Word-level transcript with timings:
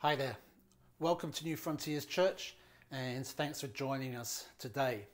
Hi 0.00 0.14
there. 0.14 0.36
Welcome 1.00 1.32
to 1.32 1.44
New 1.44 1.56
Frontiers 1.56 2.06
Church 2.06 2.54
and 2.92 3.26
thanks 3.26 3.60
for 3.60 3.66
joining 3.66 4.14
us 4.14 4.46
today. 4.60 5.08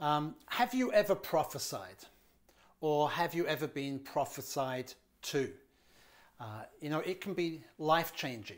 Um, 0.00 0.36
have 0.46 0.72
you 0.72 0.90
ever 0.90 1.14
prophesied 1.14 1.98
or 2.80 3.10
have 3.10 3.34
you 3.34 3.46
ever 3.46 3.66
been 3.66 3.98
prophesied 3.98 4.94
to? 5.24 5.50
Uh, 6.40 6.62
you 6.80 6.88
know, 6.88 7.00
it 7.00 7.20
can 7.20 7.34
be 7.34 7.60
life 7.78 8.14
changing. 8.14 8.56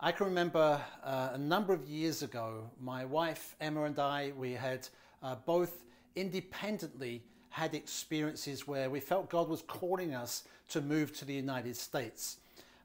I 0.00 0.10
can 0.10 0.26
remember 0.26 0.82
uh, 1.04 1.28
a 1.34 1.38
number 1.38 1.72
of 1.72 1.86
years 1.86 2.22
ago, 2.24 2.68
my 2.80 3.04
wife 3.04 3.54
Emma 3.60 3.84
and 3.84 4.00
I, 4.00 4.32
we 4.36 4.54
had 4.54 4.88
uh, 5.22 5.36
both 5.46 5.84
independently 6.16 7.22
had 7.50 7.76
experiences 7.76 8.66
where 8.66 8.90
we 8.90 8.98
felt 8.98 9.30
God 9.30 9.48
was 9.48 9.62
calling 9.62 10.16
us 10.16 10.42
to 10.70 10.80
move 10.80 11.16
to 11.18 11.24
the 11.24 11.34
United 11.34 11.76
States. 11.76 12.38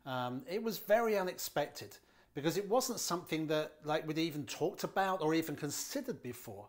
Um, 0.05 0.43
it 0.50 0.61
was 0.61 0.77
very 0.77 1.18
unexpected 1.18 1.98
because 2.34 2.57
it 2.57 2.67
wasn't 2.70 2.99
something 2.99 3.48
that 3.48 3.73
like 3.84 4.07
we'd 4.07 4.17
even 4.17 4.45
talked 4.45 4.84
about 4.84 5.21
or 5.21 5.34
even 5.34 5.55
considered 5.55 6.21
before. 6.21 6.66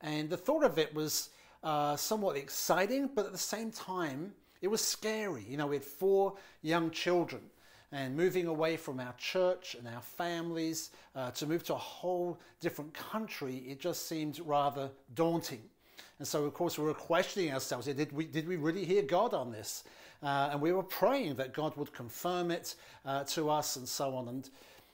And 0.00 0.30
the 0.30 0.36
thought 0.36 0.64
of 0.64 0.78
it 0.78 0.94
was 0.94 1.30
uh, 1.62 1.96
somewhat 1.96 2.36
exciting, 2.36 3.10
but 3.14 3.26
at 3.26 3.32
the 3.32 3.38
same 3.38 3.70
time, 3.70 4.32
it 4.60 4.68
was 4.68 4.80
scary. 4.80 5.44
You 5.48 5.56
know, 5.56 5.66
we 5.66 5.76
had 5.76 5.84
four 5.84 6.34
young 6.62 6.90
children 6.90 7.42
and 7.90 8.14
moving 8.14 8.46
away 8.46 8.76
from 8.76 9.00
our 9.00 9.14
church 9.16 9.74
and 9.78 9.88
our 9.88 10.02
families 10.02 10.90
uh, 11.16 11.30
to 11.32 11.46
move 11.46 11.64
to 11.64 11.74
a 11.74 11.78
whole 11.78 12.38
different 12.60 12.92
country, 12.92 13.64
it 13.66 13.80
just 13.80 14.06
seemed 14.06 14.40
rather 14.40 14.90
daunting. 15.14 15.62
And 16.18 16.26
so, 16.26 16.44
of 16.44 16.52
course, 16.52 16.78
we 16.78 16.84
were 16.84 16.94
questioning 16.94 17.52
ourselves 17.52 17.86
did 17.86 18.12
we, 18.12 18.26
did 18.26 18.46
we 18.46 18.56
really 18.56 18.84
hear 18.84 19.02
God 19.02 19.32
on 19.32 19.50
this? 19.50 19.84
Uh, 20.22 20.50
and 20.52 20.60
we 20.60 20.72
were 20.72 20.82
praying 20.82 21.34
that 21.36 21.54
God 21.54 21.76
would 21.76 21.92
confirm 21.92 22.50
it 22.50 22.74
uh, 23.04 23.24
to 23.24 23.50
us 23.50 23.76
and 23.76 23.88
so 23.88 24.14
on. 24.16 24.28
And, 24.28 24.48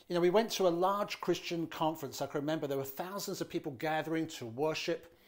you 0.09 0.15
know, 0.15 0.21
we 0.21 0.31
went 0.31 0.51
to 0.53 0.69
a 0.69 0.69
large 0.69 1.21
Christian 1.21 1.67
conference. 1.67 2.21
I 2.21 2.27
can 2.27 2.41
remember 2.41 2.67
there 2.67 2.77
were 2.77 2.85
thousands 2.85 3.41
of 3.41 3.49
people 3.49 3.73
gathering 3.73 4.27
to 4.29 4.47
worship. 4.47 5.19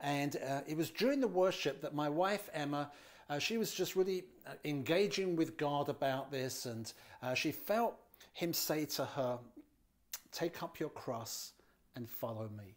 And 0.00 0.36
uh, 0.46 0.60
it 0.66 0.76
was 0.76 0.90
during 0.90 1.20
the 1.20 1.28
worship 1.28 1.80
that 1.80 1.94
my 1.94 2.08
wife, 2.08 2.50
Emma, 2.52 2.90
uh, 3.30 3.38
she 3.38 3.56
was 3.56 3.72
just 3.72 3.96
really 3.96 4.24
uh, 4.46 4.52
engaging 4.64 5.36
with 5.36 5.56
God 5.56 5.88
about 5.88 6.30
this. 6.30 6.66
And 6.66 6.92
uh, 7.22 7.34
she 7.34 7.50
felt 7.50 7.96
him 8.34 8.52
say 8.52 8.84
to 8.84 9.04
her, 9.04 9.38
Take 10.32 10.62
up 10.62 10.78
your 10.78 10.90
cross 10.90 11.52
and 11.94 12.06
follow 12.08 12.50
me. 12.58 12.74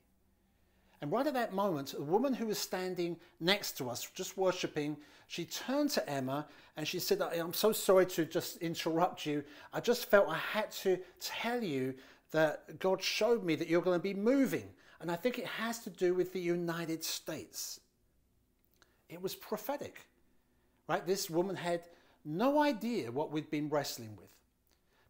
And 1.01 1.11
right 1.11 1.25
at 1.25 1.33
that 1.33 1.53
moment, 1.53 1.93
a 1.97 2.01
woman 2.01 2.33
who 2.33 2.47
was 2.47 2.59
standing 2.59 3.17
next 3.39 3.77
to 3.77 3.89
us, 3.89 4.09
just 4.13 4.37
worshipping, 4.37 4.97
she 5.27 5.45
turned 5.45 5.91
to 5.91 6.09
Emma 6.09 6.45
and 6.75 6.87
she 6.87 6.99
said, 6.99 7.21
I'm 7.21 7.53
so 7.53 7.71
sorry 7.71 8.05
to 8.07 8.25
just 8.25 8.57
interrupt 8.57 9.25
you. 9.25 9.43
I 9.71 9.79
just 9.79 10.09
felt 10.09 10.27
I 10.27 10.37
had 10.37 10.71
to 10.83 10.99
tell 11.19 11.63
you 11.63 11.93
that 12.31 12.79
God 12.79 13.01
showed 13.01 13.43
me 13.43 13.55
that 13.55 13.69
you're 13.69 13.81
going 13.81 13.97
to 13.99 14.03
be 14.03 14.13
moving. 14.13 14.69
And 14.99 15.09
I 15.09 15.15
think 15.15 15.39
it 15.39 15.45
has 15.45 15.79
to 15.79 15.89
do 15.89 16.13
with 16.13 16.33
the 16.33 16.41
United 16.41 17.03
States. 17.03 17.79
It 19.07 19.21
was 19.21 19.35
prophetic, 19.35 20.07
right? 20.87 21.05
This 21.05 21.29
woman 21.29 21.55
had 21.55 21.83
no 22.25 22.61
idea 22.61 23.11
what 23.11 23.31
we'd 23.31 23.49
been 23.49 23.69
wrestling 23.69 24.17
with. 24.19 24.31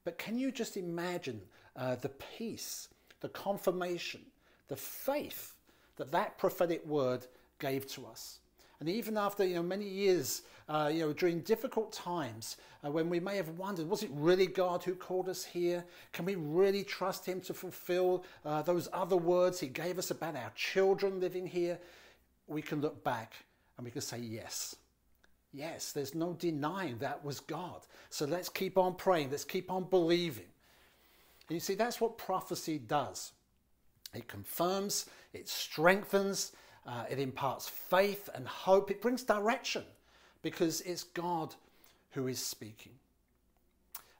But 0.03 0.17
can 0.17 0.37
you 0.37 0.51
just 0.51 0.77
imagine 0.77 1.41
uh, 1.75 1.95
the 1.95 2.09
peace, 2.09 2.89
the 3.21 3.29
confirmation, 3.29 4.21
the 4.67 4.75
faith 4.75 5.55
that 5.99 6.11
that 6.11 6.37
prophetic 6.37 6.83
word 6.87 7.27
gave 7.59 7.85
to 7.91 8.07
us. 8.07 8.39
And 8.79 8.87
even 8.89 9.17
after 9.17 9.45
you 9.45 9.55
know 9.55 9.63
many 9.63 9.87
years, 9.87 10.41
uh, 10.67 10.89
you 10.91 11.01
know 11.01 11.13
during 11.13 11.41
difficult 11.41 11.91
times, 11.91 12.57
uh, 12.83 12.89
when 12.89 13.09
we 13.09 13.19
may 13.19 13.35
have 13.35 13.49
wondered, 13.49 13.87
was 13.87 14.03
it 14.03 14.09
really 14.13 14.47
God 14.47 14.83
who 14.83 14.95
called 14.95 15.29
us 15.29 15.43
here? 15.43 15.83
Can 16.13 16.25
we 16.25 16.35
really 16.35 16.83
trust 16.83 17.25
Him 17.25 17.41
to 17.41 17.53
fulfill 17.53 18.23
uh, 18.45 18.61
those 18.61 18.87
other 18.93 19.17
words 19.17 19.59
He 19.59 19.67
gave 19.67 19.99
us 19.99 20.09
about 20.09 20.35
our 20.35 20.51
children 20.55 21.19
living 21.19 21.45
here? 21.45 21.77
We 22.47 22.61
can 22.61 22.81
look 22.81 23.03
back 23.03 23.33
and 23.77 23.85
we 23.85 23.91
can 23.91 24.01
say 24.01 24.19
yes. 24.19 24.75
Yes, 25.51 25.91
there's 25.91 26.15
no 26.15 26.33
denying 26.33 26.99
that 26.99 27.23
was 27.25 27.39
God. 27.39 27.81
So 28.09 28.25
let's 28.25 28.49
keep 28.49 28.77
on 28.77 28.95
praying. 28.95 29.31
Let's 29.31 29.43
keep 29.43 29.71
on 29.71 29.83
believing. 29.85 30.45
And 31.49 31.55
you 31.55 31.59
see, 31.59 31.73
that's 31.73 31.99
what 31.99 32.17
prophecy 32.17 32.77
does. 32.77 33.31
It 34.13 34.27
confirms, 34.27 35.05
it 35.33 35.47
strengthens, 35.47 36.53
uh, 36.85 37.05
it 37.09 37.19
imparts 37.19 37.69
faith 37.69 38.29
and 38.33 38.47
hope. 38.47 38.89
It 38.89 39.01
brings 39.01 39.23
direction 39.23 39.83
because 40.41 40.81
it's 40.81 41.03
God 41.03 41.55
who 42.11 42.27
is 42.27 42.43
speaking. 42.43 42.93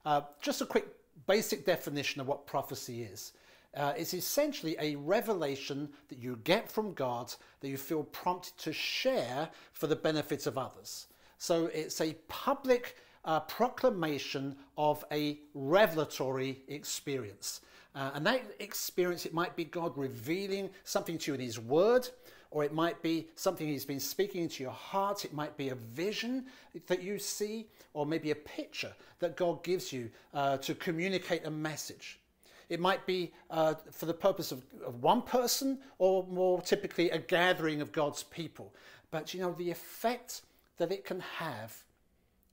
Uh, 0.05 0.21
just 0.41 0.61
a 0.61 0.65
quick 0.65 0.87
basic 1.27 1.65
definition 1.65 2.21
of 2.21 2.27
what 2.27 2.45
prophecy 2.45 3.03
is. 3.03 3.33
Uh, 3.75 3.93
it's 3.95 4.13
essentially 4.13 4.75
a 4.79 4.95
revelation 4.95 5.89
that 6.07 6.17
you 6.17 6.39
get 6.43 6.71
from 6.71 6.93
God 6.93 7.33
that 7.59 7.69
you 7.69 7.77
feel 7.77 8.03
prompted 8.03 8.57
to 8.57 8.73
share 8.73 9.49
for 9.73 9.87
the 9.87 9.95
benefits 9.95 10.47
of 10.47 10.57
others. 10.57 11.07
So 11.37 11.67
it's 11.67 12.01
a 12.01 12.15
public 12.27 12.97
uh, 13.25 13.41
proclamation 13.41 14.55
of 14.77 15.05
a 15.11 15.39
revelatory 15.53 16.63
experience. 16.67 17.61
Uh, 17.99 18.11
and 18.13 18.25
that 18.25 18.41
experience, 18.59 19.25
it 19.25 19.33
might 19.33 19.57
be 19.57 19.65
God 19.65 19.97
revealing 19.97 20.69
something 20.85 21.17
to 21.17 21.31
you 21.31 21.35
in 21.35 21.41
His 21.41 21.59
Word, 21.59 22.07
or 22.49 22.63
it 22.63 22.73
might 22.73 23.01
be 23.01 23.27
something 23.35 23.67
He's 23.67 23.83
been 23.83 23.99
speaking 23.99 24.43
into 24.43 24.63
your 24.63 24.71
heart. 24.71 25.25
It 25.25 25.33
might 25.33 25.57
be 25.57 25.67
a 25.67 25.75
vision 25.75 26.45
that 26.87 27.03
you 27.03 27.19
see, 27.19 27.67
or 27.93 28.05
maybe 28.05 28.31
a 28.31 28.35
picture 28.35 28.93
that 29.19 29.35
God 29.35 29.61
gives 29.63 29.91
you 29.91 30.09
uh, 30.33 30.55
to 30.59 30.75
communicate 30.75 31.45
a 31.45 31.51
message. 31.51 32.21
It 32.69 32.79
might 32.79 33.05
be 33.05 33.33
uh, 33.49 33.73
for 33.91 34.05
the 34.05 34.13
purpose 34.13 34.53
of, 34.53 34.63
of 34.85 35.03
one 35.03 35.21
person, 35.21 35.77
or 35.97 36.25
more 36.27 36.61
typically 36.61 37.09
a 37.09 37.17
gathering 37.17 37.81
of 37.81 37.91
God's 37.91 38.23
people. 38.23 38.73
But 39.11 39.33
you 39.33 39.41
know, 39.41 39.51
the 39.51 39.71
effect 39.71 40.43
that 40.77 40.93
it 40.93 41.03
can 41.03 41.19
have 41.19 41.83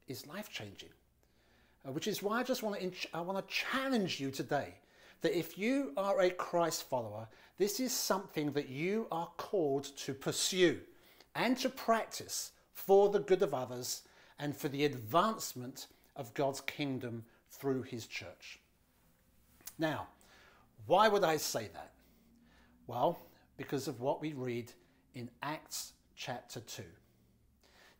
is 0.09 0.27
life 0.27 0.51
changing. 0.51 0.91
Uh, 1.87 1.93
which 1.93 2.09
is 2.09 2.21
why 2.21 2.41
I 2.41 2.43
just 2.43 2.65
want 2.65 2.81
to 2.81 2.91
I 3.15 3.21
want 3.21 3.39
to 3.39 3.55
challenge 3.55 4.19
you 4.19 4.33
today 4.33 4.75
that 5.23 5.37
if 5.37 5.59
you 5.59 5.93
are 5.97 6.21
a 6.21 6.31
Christ 6.31 6.89
follower, 6.89 7.29
this 7.59 7.81
is 7.81 7.93
something 7.93 8.53
that 8.53 8.69
you 8.69 9.07
are 9.11 9.29
called 9.37 9.85
to 9.99 10.15
pursue 10.15 10.81
and 11.35 11.57
to 11.59 11.69
practice 11.69 12.53
for 12.73 13.09
the 13.09 13.21
good 13.21 13.43
of 13.43 13.55
others 13.55 14.03
and 14.39 14.57
for 14.57 14.69
the 14.69 14.85
advancement 14.85 15.87
of 16.15 16.35
God's 16.35 16.61
kingdom 16.61 17.25
through 17.51 17.83
his 17.83 18.07
church. 18.07 18.61
Now, 19.79 20.09
why 20.87 21.09
would 21.09 21.25
I 21.25 21.37
say 21.37 21.69
that? 21.75 21.93
Well, 22.87 23.19
because 23.57 23.89
of 23.89 24.01
what 24.01 24.21
we 24.21 24.33
read 24.33 24.73
in 25.15 25.31
Acts 25.43 25.93
chapter 26.15 26.61
2. 26.61 26.83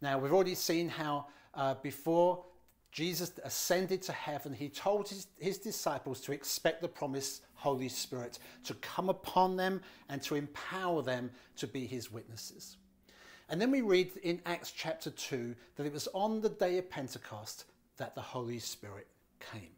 Now, 0.01 0.19
we've 0.19 0.33
already 0.33 0.55
seen 0.55 0.89
how 0.89 1.27
uh, 1.55 1.75
before 1.83 2.45
Jesus 2.97 3.31
ascended 3.45 4.01
to 4.01 4.13
heaven, 4.13 4.55
he 4.55 4.71
told 4.71 5.07
his, 5.07 5.27
his 5.39 5.59
disciples 5.59 6.19
to 6.23 6.33
expect 6.33 6.81
the 6.81 6.89
promised 6.89 7.45
Holy 7.53 7.91
Spirit 7.91 8.39
to 8.65 8.73
come 8.77 9.11
upon 9.11 9.55
them 9.55 9.83
and 10.09 10.23
to 10.23 10.35
empower 10.35 11.03
them 11.03 11.31
to 11.57 11.67
be 11.67 11.85
his 11.85 12.11
witnesses. 12.11 12.79
And 13.51 13.61
then 13.61 13.71
we 13.71 13.83
read 13.83 14.13
in 14.23 14.41
Acts 14.47 14.73
chapter 14.75 15.11
2 15.11 15.55
that 15.77 15.85
it 15.85 15.93
was 15.93 16.09
on 16.15 16.41
the 16.41 16.49
day 16.49 16.79
of 16.79 16.89
Pentecost 16.89 17.67
that 17.99 18.15
the 18.15 18.23
Holy 18.23 18.59
Spirit 18.59 19.09
came. 19.53 19.69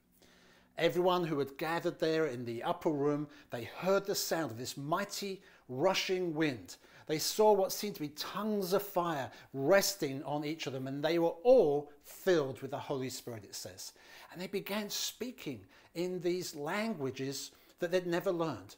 Everyone 0.78 1.24
who 1.24 1.40
had 1.40 1.58
gathered 1.58 1.98
there 1.98 2.26
in 2.26 2.44
the 2.44 2.62
upper 2.62 2.90
room, 2.90 3.26
they 3.50 3.64
heard 3.64 4.06
the 4.06 4.14
sound 4.14 4.52
of 4.52 4.58
this 4.58 4.76
mighty 4.76 5.42
rushing 5.68 6.34
wind 6.34 6.76
they 7.08 7.18
saw 7.18 7.52
what 7.52 7.72
seemed 7.72 7.94
to 7.96 8.02
be 8.02 8.08
tongues 8.10 8.74
of 8.74 8.82
fire 8.82 9.30
resting 9.54 10.22
on 10.24 10.44
each 10.44 10.66
of 10.66 10.74
them, 10.74 10.86
and 10.86 11.02
they 11.02 11.18
were 11.18 11.34
all 11.42 11.90
filled 12.02 12.60
with 12.60 12.70
the 12.70 12.78
Holy 12.78 13.08
Spirit, 13.08 13.44
it 13.44 13.54
says. 13.54 13.92
And 14.30 14.40
they 14.40 14.46
began 14.46 14.90
speaking 14.90 15.62
in 15.94 16.20
these 16.20 16.54
languages 16.54 17.50
that 17.80 17.90
they'd 17.90 18.06
never 18.06 18.30
learned. 18.30 18.76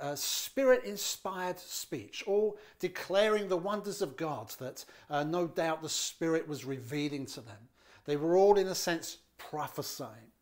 A 0.00 0.16
spirit 0.16 0.84
inspired 0.84 1.58
speech, 1.58 2.24
all 2.26 2.56
declaring 2.78 3.48
the 3.48 3.56
wonders 3.56 4.00
of 4.00 4.16
God 4.16 4.50
that 4.58 4.84
uh, 5.10 5.22
no 5.24 5.46
doubt 5.46 5.82
the 5.82 5.88
Spirit 5.88 6.48
was 6.48 6.64
revealing 6.64 7.26
to 7.26 7.40
them. 7.40 7.68
They 8.04 8.16
were 8.16 8.36
all, 8.36 8.56
in 8.56 8.66
a 8.66 8.74
sense, 8.74 9.18
prophesying. 9.38 10.32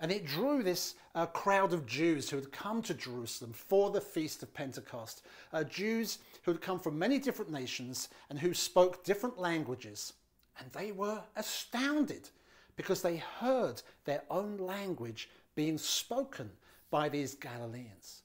And 0.00 0.12
it 0.12 0.26
drew 0.26 0.62
this 0.62 0.94
uh, 1.14 1.26
crowd 1.26 1.72
of 1.72 1.86
Jews 1.86 2.30
who 2.30 2.36
had 2.36 2.52
come 2.52 2.82
to 2.82 2.94
Jerusalem 2.94 3.52
for 3.52 3.90
the 3.90 4.00
Feast 4.00 4.42
of 4.42 4.54
Pentecost. 4.54 5.22
Uh, 5.52 5.64
Jews 5.64 6.18
who 6.42 6.52
had 6.52 6.60
come 6.60 6.78
from 6.78 6.98
many 6.98 7.18
different 7.18 7.50
nations 7.50 8.08
and 8.30 8.38
who 8.38 8.54
spoke 8.54 9.02
different 9.02 9.38
languages. 9.38 10.12
And 10.60 10.70
they 10.72 10.92
were 10.92 11.20
astounded 11.36 12.28
because 12.76 13.02
they 13.02 13.16
heard 13.16 13.82
their 14.04 14.22
own 14.30 14.56
language 14.58 15.28
being 15.56 15.78
spoken 15.78 16.50
by 16.90 17.08
these 17.08 17.34
Galileans. 17.34 18.22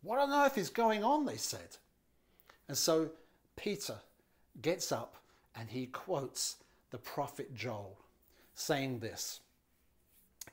What 0.00 0.18
on 0.18 0.32
earth 0.32 0.56
is 0.56 0.70
going 0.70 1.04
on? 1.04 1.26
They 1.26 1.36
said. 1.36 1.76
And 2.68 2.76
so 2.76 3.10
Peter 3.54 3.96
gets 4.62 4.92
up 4.92 5.16
and 5.54 5.68
he 5.68 5.86
quotes 5.86 6.56
the 6.90 6.98
prophet 6.98 7.54
Joel, 7.54 7.98
saying 8.54 9.00
this 9.00 9.40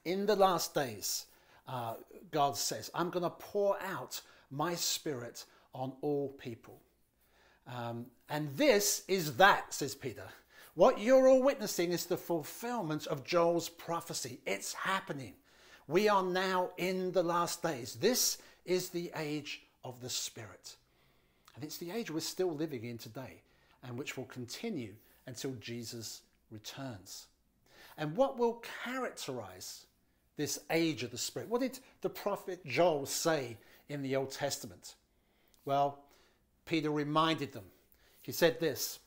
In 0.06 0.26
the 0.26 0.36
last 0.36 0.74
days, 0.74 1.26
uh, 1.68 1.96
God 2.32 2.58
says, 2.58 2.90
I'm 2.94 3.10
going 3.10 3.24
to 3.24 3.30
pour 3.30 3.78
out 3.82 4.22
my 4.52 4.76
spirit 4.76 5.46
on 5.74 5.94
all 6.02 6.30
people. 6.30 6.80
Um, 7.68 8.08
and 8.30 8.50
this 8.58 9.04
is 9.08 9.36
that, 9.38 9.74
says 9.74 9.96
Peter. 9.96 10.24
What 10.76 11.00
you're 11.00 11.28
all 11.28 11.44
witnessing 11.44 11.92
is 11.92 12.06
the 12.06 12.18
fulfillment 12.18 13.06
of 13.08 13.24
Joel's 13.24 13.70
prophecy. 13.70 14.40
It's 14.46 14.74
happening. 14.74 15.34
We 15.88 16.08
are 16.08 16.24
now 16.24 16.70
in 16.78 17.12
the 17.12 17.24
last 17.24 17.62
days. 17.62 17.96
This 17.96 18.38
is 18.66 18.90
the 18.90 19.12
age 19.16 19.64
of 19.84 20.02
the 20.02 20.10
Spirit. 20.10 20.76
And 21.56 21.64
it's 21.64 21.78
the 21.78 21.92
age 21.92 22.10
we're 22.10 22.22
still 22.22 22.54
living 22.54 22.86
in 22.86 22.98
today 22.98 23.42
and 23.84 23.98
which 23.98 24.18
will 24.18 24.26
continue 24.26 24.94
until 25.28 25.52
Jesus 25.60 26.22
returns. 26.52 27.28
And 27.98 28.16
what 28.16 28.38
will 28.38 28.64
characterize 28.84 29.86
this 30.40 30.58
age 30.72 31.04
of 31.04 31.12
the 31.12 31.18
Spirit? 31.18 31.50
What 31.50 31.60
did 31.60 31.80
the 32.02 32.10
prophet 32.10 32.66
Joel 32.66 33.06
say 33.06 33.58
in 33.90 34.02
the 34.02 34.16
Old 34.16 34.32
Testament? 34.32 34.96
Well, 35.66 36.00
Peter 36.66 36.90
reminded 36.90 37.52
them. 37.52 37.66
He 38.22 38.32
said 38.32 38.58
this 38.58 39.00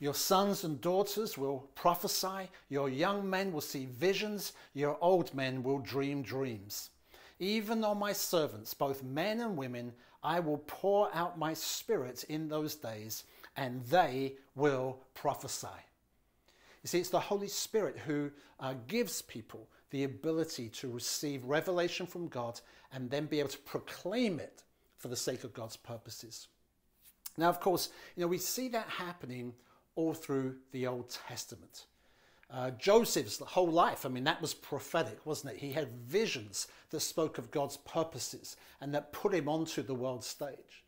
Your 0.00 0.14
sons 0.14 0.64
and 0.64 0.80
daughters 0.80 1.38
will 1.38 1.68
prophesy, 1.76 2.50
your 2.68 2.88
young 2.88 3.30
men 3.30 3.52
will 3.52 3.60
see 3.60 3.86
visions, 3.86 4.52
your 4.74 4.98
old 5.00 5.32
men 5.32 5.62
will 5.62 5.78
dream 5.78 6.22
dreams. 6.22 6.90
Even 7.38 7.84
on 7.84 7.96
my 7.96 8.12
servants, 8.12 8.74
both 8.74 9.04
men 9.04 9.38
and 9.40 9.56
women, 9.56 9.92
I 10.24 10.40
will 10.40 10.58
pour 10.66 11.08
out 11.14 11.38
my 11.38 11.54
spirit 11.54 12.24
in 12.24 12.48
those 12.48 12.74
days, 12.74 13.22
and 13.56 13.84
they 13.84 14.34
will 14.56 14.98
prophesy. 15.14 15.68
You 16.82 16.88
see, 16.88 16.98
it's 16.98 17.10
the 17.10 17.20
Holy 17.20 17.46
Spirit 17.46 17.96
who 17.96 18.32
uh, 18.58 18.74
gives 18.88 19.22
people 19.22 19.68
the 19.90 20.04
ability 20.04 20.68
to 20.68 20.90
receive 20.90 21.44
revelation 21.44 22.06
from 22.06 22.28
God 22.28 22.60
and 22.92 23.10
then 23.10 23.26
be 23.26 23.38
able 23.38 23.48
to 23.50 23.58
proclaim 23.58 24.38
it 24.38 24.62
for 24.96 25.08
the 25.08 25.16
sake 25.16 25.44
of 25.44 25.54
God's 25.54 25.76
purposes. 25.76 26.48
Now, 27.36 27.48
of 27.48 27.60
course, 27.60 27.90
you 28.16 28.22
know, 28.22 28.26
we 28.26 28.38
see 28.38 28.68
that 28.68 28.88
happening 28.88 29.54
all 29.94 30.14
through 30.14 30.56
the 30.72 30.86
Old 30.86 31.10
Testament. 31.28 31.86
Uh, 32.50 32.70
Joseph's 32.70 33.38
whole 33.38 33.70
life, 33.70 34.06
I 34.06 34.08
mean, 34.08 34.24
that 34.24 34.40
was 34.40 34.54
prophetic, 34.54 35.24
wasn't 35.26 35.54
it? 35.54 35.60
He 35.60 35.72
had 35.72 35.92
visions 35.92 36.66
that 36.90 37.00
spoke 37.00 37.36
of 37.38 37.50
God's 37.50 37.76
purposes 37.76 38.56
and 38.80 38.94
that 38.94 39.12
put 39.12 39.34
him 39.34 39.48
onto 39.48 39.82
the 39.82 39.94
world 39.94 40.24
stage. 40.24 40.84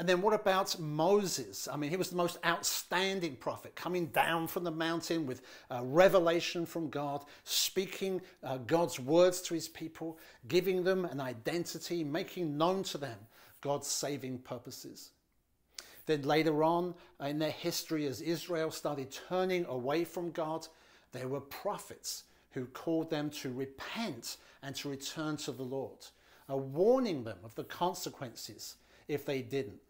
And 0.00 0.08
then 0.08 0.22
what 0.22 0.32
about 0.32 0.80
Moses? 0.80 1.68
I 1.70 1.76
mean, 1.76 1.90
he 1.90 1.98
was 1.98 2.08
the 2.08 2.16
most 2.16 2.38
outstanding 2.42 3.36
prophet, 3.36 3.76
coming 3.76 4.06
down 4.06 4.46
from 4.46 4.64
the 4.64 4.70
mountain 4.70 5.26
with 5.26 5.42
uh, 5.70 5.82
revelation 5.84 6.64
from 6.64 6.88
God, 6.88 7.26
speaking 7.44 8.22
uh, 8.42 8.56
God's 8.66 8.98
words 8.98 9.42
to 9.42 9.52
his 9.52 9.68
people, 9.68 10.18
giving 10.48 10.84
them 10.84 11.04
an 11.04 11.20
identity, 11.20 12.02
making 12.02 12.56
known 12.56 12.82
to 12.84 12.96
them 12.96 13.18
God's 13.60 13.88
saving 13.88 14.38
purposes. 14.38 15.10
Then 16.06 16.22
later 16.22 16.64
on 16.64 16.94
in 17.22 17.38
their 17.38 17.50
history, 17.50 18.06
as 18.06 18.22
Israel 18.22 18.70
started 18.70 19.14
turning 19.28 19.66
away 19.66 20.04
from 20.04 20.30
God, 20.30 20.66
there 21.12 21.28
were 21.28 21.42
prophets 21.42 22.24
who 22.52 22.64
called 22.64 23.10
them 23.10 23.28
to 23.42 23.52
repent 23.52 24.38
and 24.62 24.74
to 24.76 24.88
return 24.88 25.36
to 25.36 25.52
the 25.52 25.62
Lord, 25.62 26.06
uh, 26.50 26.56
warning 26.56 27.22
them 27.22 27.36
of 27.44 27.54
the 27.54 27.64
consequences 27.64 28.76
if 29.06 29.26
they 29.26 29.42
didn't. 29.42 29.80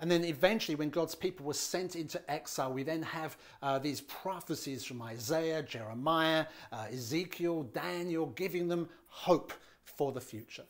And 0.00 0.10
then 0.10 0.24
eventually, 0.24 0.76
when 0.76 0.90
God's 0.90 1.16
people 1.16 1.44
were 1.44 1.54
sent 1.54 1.96
into 1.96 2.20
exile, 2.30 2.72
we 2.72 2.84
then 2.84 3.02
have 3.02 3.36
uh, 3.62 3.78
these 3.80 4.00
prophecies 4.00 4.84
from 4.84 5.02
Isaiah, 5.02 5.62
Jeremiah, 5.62 6.46
uh, 6.72 6.86
Ezekiel, 6.92 7.64
Daniel, 7.64 8.26
giving 8.26 8.68
them 8.68 8.88
hope 9.08 9.52
for 9.82 10.12
the 10.12 10.20
future. 10.20 10.64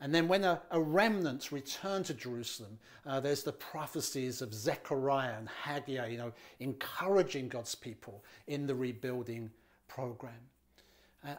And 0.00 0.14
then 0.14 0.28
when 0.28 0.44
a, 0.44 0.60
a 0.70 0.80
remnant 0.80 1.50
returned 1.50 2.04
to 2.04 2.14
Jerusalem, 2.14 2.78
uh, 3.06 3.18
there's 3.18 3.42
the 3.42 3.52
prophecies 3.52 4.42
of 4.42 4.52
Zechariah 4.52 5.38
and 5.38 5.48
Haggai, 5.48 6.08
you 6.08 6.18
know, 6.18 6.32
encouraging 6.60 7.48
God's 7.48 7.74
people 7.74 8.22
in 8.46 8.66
the 8.66 8.74
rebuilding 8.74 9.50
program. 9.88 10.34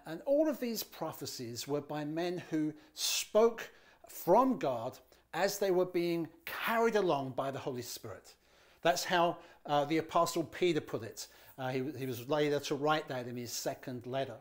And 0.05 0.21
all 0.25 0.49
of 0.49 0.59
these 0.59 0.83
prophecies 0.83 1.67
were 1.67 1.81
by 1.81 2.03
men 2.03 2.43
who 2.49 2.73
spoke 2.93 3.71
from 4.09 4.57
God 4.57 4.97
as 5.37 5.59
they 5.59 5.69
were 5.69 5.85
being 5.85 6.27
carried 6.45 6.95
along 6.95 7.33
by 7.35 7.51
the 7.51 7.59
Holy 7.59 7.83
Spirit. 7.83 8.33
That's 8.81 9.03
how 9.03 9.37
uh, 9.67 9.85
the 9.85 9.99
Apostle 9.99 10.43
Peter 10.43 10.81
put 10.81 11.03
it. 11.03 11.27
Uh, 11.59 11.69
he, 11.69 11.83
he 11.95 12.05
was 12.07 12.27
later 12.27 12.59
to 12.61 12.75
write 12.75 13.07
that 13.09 13.27
in 13.27 13.37
his 13.37 13.51
second 13.51 14.07
letter. 14.07 14.37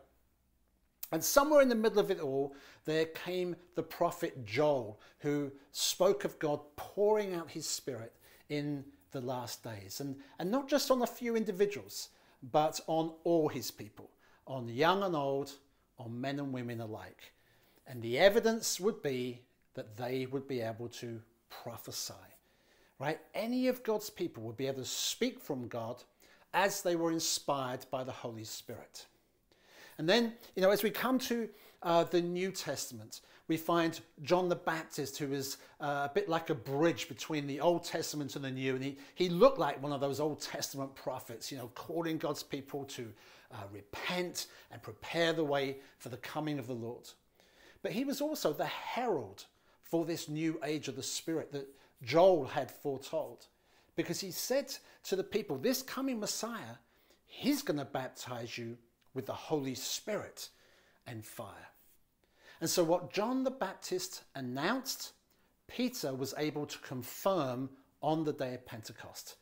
And 1.11 1.23
somewhere 1.23 1.61
in 1.61 1.69
the 1.69 1.75
middle 1.75 1.99
of 1.99 2.09
it 2.09 2.19
all, 2.19 2.55
there 2.85 3.05
came 3.05 3.55
the 3.75 3.83
prophet 3.83 4.43
Joel, 4.45 4.99
who 5.19 5.51
spoke 5.71 6.25
of 6.25 6.39
God 6.39 6.59
pouring 6.75 7.35
out 7.35 7.51
his 7.51 7.67
spirit 7.67 8.13
in 8.49 8.83
the 9.11 9.21
last 9.21 9.63
days. 9.63 9.99
And, 9.99 10.15
and 10.39 10.49
not 10.49 10.67
just 10.67 10.89
on 10.89 11.03
a 11.03 11.07
few 11.07 11.35
individuals, 11.35 12.09
but 12.51 12.81
on 12.87 13.13
all 13.23 13.49
his 13.49 13.69
people, 13.69 14.09
on 14.47 14.67
young 14.67 15.03
and 15.03 15.15
old, 15.15 15.51
on 15.99 16.19
men 16.19 16.39
and 16.39 16.51
women 16.51 16.81
alike. 16.81 17.33
And 17.85 18.01
the 18.01 18.17
evidence 18.17 18.79
would 18.79 19.01
be 19.03 19.41
that 19.77 19.95
they 19.95 20.25
would 20.25 20.47
be 20.47 20.59
able 20.59 20.89
to 20.89 21.21
prophesy. 21.49 22.13
Right? 22.99 23.19
Any 23.33 23.67
of 23.67 23.83
God's 23.83 24.09
people 24.09 24.43
would 24.43 24.57
be 24.57 24.67
able 24.67 24.81
to 24.81 24.85
speak 24.85 25.39
from 25.39 25.67
God 25.67 26.03
as 26.53 26.81
they 26.81 26.95
were 26.95 27.11
inspired 27.11 27.85
by 27.91 28.03
the 28.03 28.11
Holy 28.11 28.43
Spirit. 28.43 29.05
And 29.97 30.09
then, 30.09 30.33
you 30.55 30.61
know, 30.61 30.71
as 30.71 30.83
we 30.83 30.89
come 30.89 31.19
to 31.19 31.47
uh, 31.83 32.03
the 32.03 32.21
New 32.21 32.51
Testament, 32.51 33.21
we 33.47 33.55
find 33.55 33.99
John 34.23 34.49
the 34.49 34.55
Baptist, 34.55 35.17
who 35.17 35.31
is 35.31 35.57
uh, 35.79 36.07
a 36.09 36.11
bit 36.13 36.27
like 36.27 36.49
a 36.49 36.55
bridge 36.55 37.07
between 37.07 37.47
the 37.47 37.59
Old 37.59 37.83
Testament 37.83 38.35
and 38.35 38.43
the 38.43 38.51
New. 38.51 38.75
And 38.75 38.83
he, 38.83 38.97
he 39.15 39.29
looked 39.29 39.59
like 39.59 39.81
one 39.81 39.93
of 39.93 40.01
those 40.01 40.19
Old 40.19 40.41
Testament 40.41 40.93
prophets, 40.95 41.51
you 41.51 41.57
know, 41.57 41.69
calling 41.75 42.17
God's 42.17 42.43
people 42.43 42.83
to 42.85 43.11
uh, 43.51 43.57
repent 43.71 44.47
and 44.71 44.81
prepare 44.81 45.33
the 45.33 45.43
way 45.43 45.77
for 45.99 46.09
the 46.09 46.17
coming 46.17 46.59
of 46.59 46.67
the 46.67 46.73
Lord. 46.73 47.09
But 47.83 47.91
he 47.91 48.03
was 48.03 48.21
also 48.21 48.51
the 48.51 48.65
herald 48.65 49.45
for 49.89 50.05
this 50.05 50.27
new 50.27 50.59
age 50.63 50.87
of 50.87 50.95
the 50.95 51.03
Spirit 51.03 51.51
that 51.51 51.67
Joel 52.03 52.45
had 52.45 52.69
foretold. 52.69 53.47
Because 53.95 54.19
he 54.19 54.31
said 54.31 54.73
to 55.05 55.15
the 55.15 55.23
people, 55.23 55.57
This 55.57 55.81
coming 55.81 56.19
Messiah, 56.19 56.77
he's 57.25 57.61
going 57.61 57.79
to 57.79 57.85
baptize 57.85 58.57
you 58.57 58.77
with 59.13 59.25
the 59.25 59.33
Holy 59.33 59.75
Spirit 59.75 60.49
and 61.07 61.25
fire. 61.25 61.71
And 62.59 62.69
so, 62.69 62.83
what 62.83 63.13
John 63.13 63.43
the 63.43 63.51
Baptist 63.51 64.23
announced, 64.35 65.13
Peter 65.67 66.13
was 66.13 66.33
able 66.37 66.65
to 66.65 66.77
confirm 66.79 67.69
on 68.01 68.23
the 68.23 68.33
day 68.33 68.55
of 68.55 68.65
Pentecost. 68.65 69.35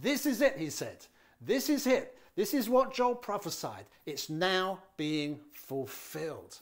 This 0.00 0.26
is 0.26 0.40
it, 0.40 0.56
he 0.56 0.70
said. 0.70 1.06
This 1.40 1.68
is 1.68 1.86
it. 1.86 2.18
This 2.34 2.54
is 2.54 2.68
what 2.68 2.94
Joel 2.94 3.14
prophesied. 3.14 3.84
It's 4.06 4.30
now 4.30 4.80
being 4.96 5.40
fulfilled. 5.52 6.60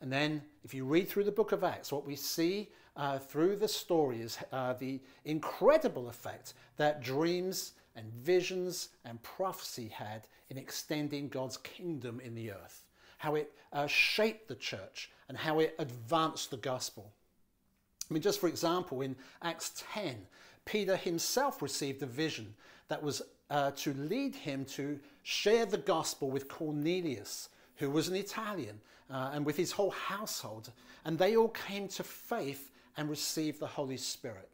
And 0.00 0.12
then, 0.12 0.42
if 0.64 0.74
you 0.74 0.84
read 0.84 1.08
through 1.08 1.24
the 1.24 1.32
book 1.32 1.52
of 1.52 1.64
Acts, 1.64 1.90
what 1.90 2.06
we 2.06 2.16
see 2.16 2.68
uh, 2.96 3.18
through 3.18 3.56
the 3.56 3.68
story 3.68 4.20
is 4.20 4.38
uh, 4.52 4.74
the 4.74 5.00
incredible 5.24 6.08
effect 6.08 6.54
that 6.76 7.02
dreams 7.02 7.72
and 7.94 8.12
visions 8.12 8.90
and 9.04 9.22
prophecy 9.22 9.88
had 9.88 10.26
in 10.50 10.58
extending 10.58 11.28
God's 11.28 11.56
kingdom 11.56 12.20
in 12.20 12.34
the 12.34 12.52
earth, 12.52 12.84
how 13.18 13.34
it 13.34 13.52
uh, 13.72 13.86
shaped 13.86 14.48
the 14.48 14.54
church 14.54 15.10
and 15.28 15.36
how 15.36 15.58
it 15.60 15.74
advanced 15.78 16.50
the 16.50 16.58
gospel. 16.58 17.10
I 18.08 18.14
mean, 18.14 18.22
just 18.22 18.40
for 18.40 18.48
example, 18.48 19.00
in 19.00 19.16
Acts 19.42 19.82
10, 19.92 20.14
Peter 20.64 20.96
himself 20.96 21.62
received 21.62 22.02
a 22.02 22.06
vision 22.06 22.54
that 22.88 23.02
was 23.02 23.22
uh, 23.50 23.70
to 23.72 23.94
lead 23.94 24.34
him 24.34 24.64
to 24.64 24.98
share 25.22 25.66
the 25.66 25.78
gospel 25.78 26.30
with 26.30 26.48
Cornelius, 26.48 27.48
who 27.76 27.90
was 27.90 28.08
an 28.08 28.16
Italian, 28.16 28.80
uh, 29.10 29.30
and 29.32 29.44
with 29.44 29.56
his 29.56 29.72
whole 29.72 29.90
household. 29.90 30.70
And 31.04 31.18
they 31.18 31.36
all 31.36 31.48
came 31.48 31.88
to 31.88 32.02
faith 32.02 32.70
and 32.96 33.08
received 33.08 33.60
the 33.60 33.66
Holy 33.66 33.96
Spirit. 33.96 34.48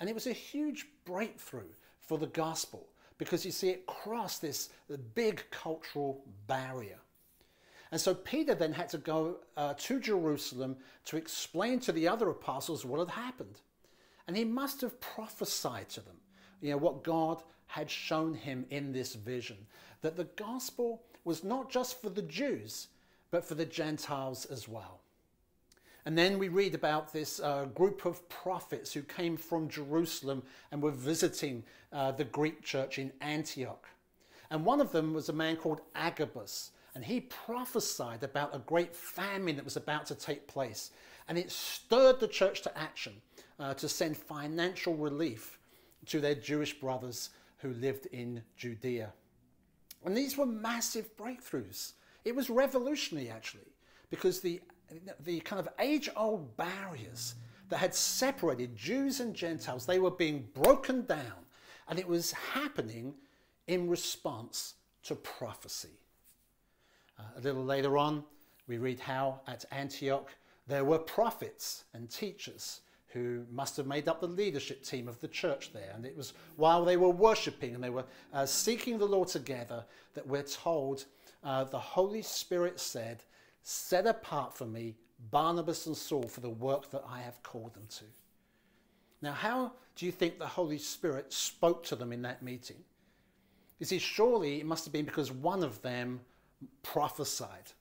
And 0.00 0.08
it 0.08 0.14
was 0.14 0.26
a 0.26 0.32
huge 0.32 0.86
breakthrough 1.04 1.68
for 2.00 2.18
the 2.18 2.26
gospel 2.26 2.88
because 3.18 3.46
you 3.46 3.52
see, 3.52 3.70
it 3.70 3.86
crossed 3.86 4.42
this 4.42 4.70
big 5.14 5.42
cultural 5.50 6.22
barrier. 6.46 6.98
And 7.92 8.00
so 8.00 8.14
Peter 8.14 8.54
then 8.54 8.72
had 8.72 8.88
to 8.90 8.98
go 8.98 9.38
uh, 9.56 9.74
to 9.78 10.00
Jerusalem 10.00 10.76
to 11.06 11.16
explain 11.16 11.80
to 11.80 11.92
the 11.92 12.08
other 12.08 12.28
apostles 12.30 12.84
what 12.84 12.98
had 12.98 13.10
happened. 13.10 13.60
And 14.26 14.36
he 14.36 14.44
must 14.44 14.80
have 14.80 15.00
prophesied 15.00 15.88
to 15.90 16.00
them, 16.00 16.16
you 16.60 16.72
know, 16.72 16.76
what 16.76 17.04
God 17.04 17.42
had 17.66 17.90
shown 17.90 18.34
him 18.34 18.66
in 18.70 18.92
this 18.92 19.14
vision 19.14 19.56
that 20.02 20.16
the 20.16 20.24
gospel 20.36 21.02
was 21.24 21.42
not 21.42 21.70
just 21.70 22.00
for 22.00 22.10
the 22.10 22.22
Jews, 22.22 22.88
but 23.30 23.44
for 23.44 23.54
the 23.54 23.64
Gentiles 23.64 24.44
as 24.46 24.68
well. 24.68 25.00
And 26.04 26.16
then 26.16 26.38
we 26.38 26.48
read 26.48 26.74
about 26.74 27.12
this 27.12 27.40
uh, 27.40 27.64
group 27.64 28.06
of 28.06 28.28
prophets 28.28 28.92
who 28.92 29.02
came 29.02 29.36
from 29.36 29.68
Jerusalem 29.68 30.44
and 30.70 30.80
were 30.80 30.92
visiting 30.92 31.64
uh, 31.92 32.12
the 32.12 32.24
Greek 32.24 32.62
church 32.62 33.00
in 33.00 33.12
Antioch. 33.20 33.88
And 34.50 34.64
one 34.64 34.80
of 34.80 34.92
them 34.92 35.12
was 35.12 35.28
a 35.28 35.32
man 35.32 35.56
called 35.56 35.80
Agabus. 35.96 36.70
and 36.94 37.04
he 37.04 37.20
prophesied 37.20 38.22
about 38.22 38.54
a 38.54 38.60
great 38.60 38.94
famine 38.94 39.56
that 39.56 39.64
was 39.64 39.76
about 39.76 40.06
to 40.06 40.14
take 40.14 40.46
place. 40.46 40.92
And 41.28 41.36
it 41.36 41.50
stirred 41.50 42.20
the 42.20 42.28
church 42.28 42.62
to 42.62 42.78
action 42.78 43.14
uh, 43.58 43.74
to 43.74 43.88
send 43.88 44.16
financial 44.16 44.94
relief 44.94 45.58
to 46.06 46.20
their 46.20 46.36
Jewish 46.36 46.78
brothers 46.78 47.30
who 47.58 47.72
lived 47.72 48.06
in 48.12 48.42
Judea. 48.56 49.12
And 50.04 50.16
these 50.16 50.38
were 50.38 50.46
massive 50.46 51.16
breakthroughs. 51.16 51.92
It 52.26 52.34
was 52.34 52.50
revolutionary, 52.50 53.30
actually, 53.30 53.72
because 54.10 54.40
the, 54.40 54.60
the 55.24 55.38
kind 55.40 55.60
of 55.60 55.68
age 55.78 56.10
old 56.16 56.56
barriers 56.56 57.36
that 57.68 57.76
had 57.76 57.94
separated 57.94 58.74
Jews 58.74 59.20
and 59.20 59.32
Gentiles, 59.32 59.86
they 59.86 60.00
were 60.00 60.10
being 60.10 60.48
broken 60.52 61.06
down. 61.06 61.46
And 61.88 62.00
it 62.00 62.08
was 62.08 62.32
happening 62.32 63.14
in 63.68 63.88
response 63.88 64.74
to 65.04 65.14
prophecy. 65.14 66.00
Uh, 67.16 67.22
a 67.36 67.40
little 67.42 67.64
later 67.64 67.96
on, 67.96 68.24
we 68.66 68.78
read 68.78 68.98
how 68.98 69.40
at 69.46 69.64
Antioch 69.70 70.34
there 70.66 70.84
were 70.84 70.98
prophets 70.98 71.84
and 71.94 72.10
teachers 72.10 72.80
who 73.06 73.44
must 73.52 73.76
have 73.76 73.86
made 73.86 74.08
up 74.08 74.20
the 74.20 74.26
leadership 74.26 74.82
team 74.82 75.06
of 75.06 75.20
the 75.20 75.28
church 75.28 75.72
there. 75.72 75.92
And 75.94 76.04
it 76.04 76.16
was 76.16 76.34
while 76.56 76.84
they 76.84 76.96
were 76.96 77.08
worshipping 77.08 77.76
and 77.76 77.84
they 77.84 77.90
were 77.90 78.04
uh, 78.32 78.46
seeking 78.46 78.98
the 78.98 79.06
Lord 79.06 79.28
together 79.28 79.84
that 80.14 80.26
we're 80.26 80.42
told 80.42 81.04
uh, 81.46 81.62
the 81.64 81.78
Holy 81.78 82.22
Spirit 82.22 82.80
said, 82.80 83.22
Set 83.62 84.06
apart 84.06 84.56
for 84.56 84.66
me 84.66 84.96
Barnabas 85.30 85.86
and 85.86 85.96
Saul 85.96 86.24
for 86.24 86.40
the 86.40 86.50
work 86.50 86.90
that 86.90 87.04
I 87.08 87.20
have 87.20 87.42
called 87.44 87.74
them 87.74 87.86
to. 87.98 88.04
Now, 89.22 89.32
how 89.32 89.72
do 89.94 90.06
you 90.06 90.12
think 90.12 90.38
the 90.38 90.46
Holy 90.46 90.76
Spirit 90.76 91.32
spoke 91.32 91.84
to 91.84 91.96
them 91.96 92.12
in 92.12 92.22
that 92.22 92.42
meeting? 92.42 92.76
You 93.78 93.86
see, 93.86 93.98
surely 93.98 94.60
it 94.60 94.66
must 94.66 94.84
have 94.84 94.92
been 94.92 95.04
because 95.04 95.30
one 95.30 95.62
of 95.62 95.80
them 95.82 96.20
prophesied. 96.82 97.72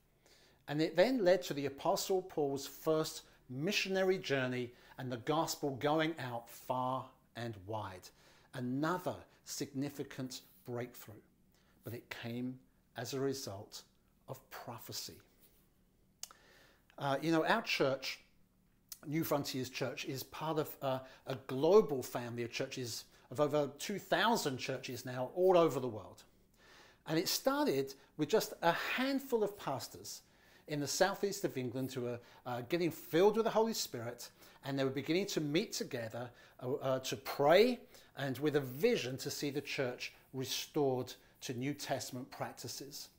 And 0.68 0.82
it 0.82 0.96
then 0.96 1.26
led 1.26 1.42
to 1.44 1.54
the 1.54 1.66
Apostle 1.66 2.22
Paul's 2.22 2.68
first 2.68 3.24
missionary 3.50 4.20
journey 4.20 4.74
and 5.00 5.12
the 5.12 5.18
gospel 5.18 5.72
going 5.72 6.14
out 6.20 6.50
far 6.50 7.06
and 7.36 7.56
wide. 7.66 8.10
Another 8.54 9.16
significant 9.44 10.42
breakthrough, 10.66 11.16
but 11.84 11.94
it 11.94 12.10
came 12.10 12.60
as 12.98 13.14
a 13.14 13.20
result 13.20 13.84
of 14.28 14.40
prophecy. 14.50 15.20
Uh, 16.98 17.18
you 17.22 17.32
know, 17.32 17.46
our 17.46 17.62
church, 17.62 18.20
New 19.06 19.24
Frontiers 19.24 19.70
Church, 19.70 20.06
is 20.06 20.24
part 20.24 20.60
of 20.60 20.70
uh, 20.82 21.00
a 21.28 21.36
global 21.48 22.02
family 22.02 22.44
of 22.44 22.52
churches 22.52 23.06
of 23.32 23.42
over 23.42 23.70
2,000 23.80 24.58
churches 24.58 25.06
now 25.06 25.30
all 25.36 25.58
over 25.58 25.80
the 25.80 25.88
world. 25.88 26.24
And 27.08 27.20
it 27.20 27.28
started 27.28 27.94
with 28.18 28.30
just 28.30 28.54
a 28.62 28.72
handful 28.72 29.44
of 29.44 29.58
pastors 29.58 30.22
in 30.68 30.80
the 30.80 30.88
southeast 30.88 31.44
of 31.44 31.58
England 31.58 31.92
who 31.92 32.02
were 32.02 32.20
uh, 32.46 32.62
getting 32.70 32.90
filled 32.92 33.36
with 33.36 33.46
the 33.46 33.52
Holy 33.52 33.74
Spirit 33.74 34.30
and 34.64 34.80
they 34.80 34.84
were 34.84 34.90
beginning 34.90 35.28
to 35.28 35.42
meet 35.42 35.72
together 35.74 36.30
uh, 36.62 36.74
uh, 36.74 37.00
to 37.00 37.16
pray 37.18 37.80
and 38.18 38.40
with 38.40 38.56
a 38.56 38.62
vision 38.62 39.18
to 39.18 39.30
see 39.30 39.50
the 39.50 39.62
church 39.62 40.14
restored 40.34 41.14
to 41.46 41.54
New 41.54 41.74
Testament 41.74 42.30
practices. 42.32 43.10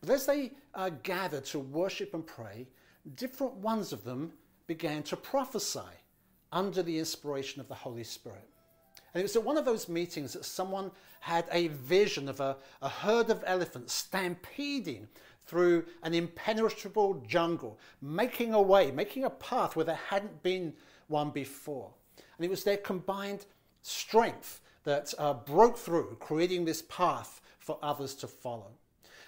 But 0.00 0.10
as 0.10 0.26
they 0.26 0.52
uh, 0.74 0.90
gathered 1.02 1.44
to 1.46 1.60
worship 1.60 2.14
and 2.14 2.26
pray, 2.26 2.66
different 3.16 3.54
ones 3.54 3.92
of 3.92 4.04
them 4.04 4.32
began 4.66 5.02
to 5.04 5.16
prophesy 5.16 5.80
under 6.50 6.82
the 6.82 6.98
inspiration 6.98 7.60
of 7.60 7.68
the 7.68 7.74
Holy 7.74 8.04
Spirit. 8.04 8.48
And 9.14 9.20
it 9.20 9.24
was 9.24 9.36
at 9.36 9.44
one 9.44 9.58
of 9.58 9.64
those 9.64 9.88
meetings 9.88 10.32
that 10.32 10.44
someone 10.44 10.90
had 11.20 11.46
a 11.52 11.68
vision 11.68 12.28
of 12.28 12.40
a, 12.40 12.56
a 12.80 12.88
herd 12.88 13.30
of 13.30 13.44
elephants 13.46 13.92
stampeding 13.92 15.06
through 15.44 15.84
an 16.02 16.14
impenetrable 16.14 17.22
jungle, 17.26 17.78
making 18.00 18.54
a 18.54 18.62
way, 18.62 18.90
making 18.90 19.24
a 19.24 19.30
path 19.30 19.76
where 19.76 19.84
there 19.84 19.98
hadn't 20.08 20.42
been 20.42 20.72
one 21.08 21.30
before. 21.30 21.90
And 22.38 22.44
it 22.44 22.50
was 22.50 22.64
their 22.64 22.76
combined 22.76 23.44
strength 23.82 24.60
that 24.84 25.12
uh, 25.18 25.34
broke 25.34 25.76
through, 25.76 26.16
creating 26.18 26.64
this 26.64 26.82
path 26.82 27.40
for 27.62 27.78
others 27.82 28.14
to 28.16 28.26
follow. 28.26 28.72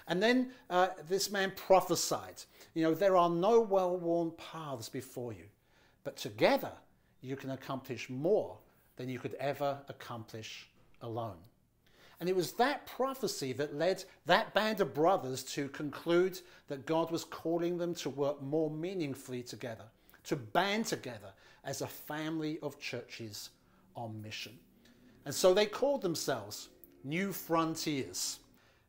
And 0.07 0.21
then 0.21 0.51
uh, 0.69 0.89
this 1.07 1.31
man 1.31 1.53
prophesied, 1.55 2.43
you 2.73 2.83
know, 2.83 2.93
there 2.93 3.17
are 3.17 3.29
no 3.29 3.61
well 3.61 3.97
worn 3.97 4.31
paths 4.31 4.89
before 4.89 5.33
you, 5.33 5.45
but 6.03 6.15
together 6.15 6.71
you 7.21 7.35
can 7.35 7.51
accomplish 7.51 8.09
more 8.09 8.57
than 8.97 9.09
you 9.09 9.19
could 9.19 9.35
ever 9.35 9.79
accomplish 9.89 10.69
alone. 11.01 11.37
And 12.19 12.29
it 12.29 12.35
was 12.35 12.53
that 12.53 12.85
prophecy 12.85 13.51
that 13.53 13.75
led 13.75 14.03
that 14.25 14.53
band 14.53 14.79
of 14.79 14.93
brothers 14.93 15.43
to 15.55 15.67
conclude 15.69 16.39
that 16.67 16.85
God 16.85 17.11
was 17.11 17.25
calling 17.25 17.77
them 17.77 17.93
to 17.95 18.09
work 18.09 18.41
more 18.41 18.69
meaningfully 18.69 19.43
together, 19.43 19.85
to 20.25 20.35
band 20.35 20.85
together 20.85 21.33
as 21.63 21.81
a 21.81 21.87
family 21.87 22.59
of 22.61 22.79
churches 22.79 23.49
on 23.95 24.21
mission. 24.21 24.57
And 25.25 25.33
so 25.33 25.53
they 25.53 25.65
called 25.65 26.01
themselves 26.01 26.69
New 27.05 27.31
Frontiers. 27.31 28.39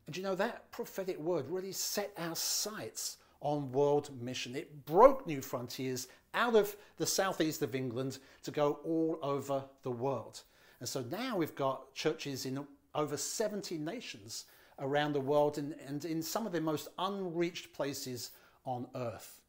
And 0.06 0.16
you 0.16 0.22
know, 0.22 0.34
that 0.34 0.70
prophetic 0.70 1.18
word 1.20 1.48
really 1.48 1.72
set 1.72 2.12
our 2.16 2.34
sights 2.34 3.18
on 3.40 3.70
world 3.70 4.10
mission. 4.20 4.56
It 4.56 4.86
broke 4.86 5.26
New 5.26 5.42
Frontiers 5.42 6.08
out 6.32 6.56
of 6.56 6.74
the 6.96 7.06
southeast 7.06 7.60
of 7.62 7.74
England 7.74 8.18
to 8.42 8.50
go 8.50 8.78
all 8.84 9.18
over 9.22 9.62
the 9.82 9.90
world. 9.90 10.42
And 10.80 10.88
so 10.88 11.04
now 11.10 11.36
we've 11.36 11.54
got 11.54 11.94
churches 11.94 12.46
in 12.46 12.66
over 12.94 13.16
70 13.16 13.76
nations 13.76 14.46
around 14.78 15.12
the 15.12 15.20
world 15.20 15.58
and, 15.58 15.74
and 15.86 16.04
in 16.04 16.22
some 16.22 16.46
of 16.46 16.52
the 16.52 16.60
most 16.60 16.88
unreached 16.98 17.72
places 17.72 18.30
on 18.64 18.86
earth. 18.94 19.42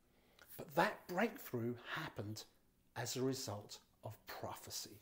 But 0.57 0.73
that 0.75 1.07
breakthrough 1.07 1.75
happened 1.93 2.43
as 2.97 3.15
a 3.15 3.21
result 3.21 3.79
of 4.03 4.15
prophecy. 4.27 4.99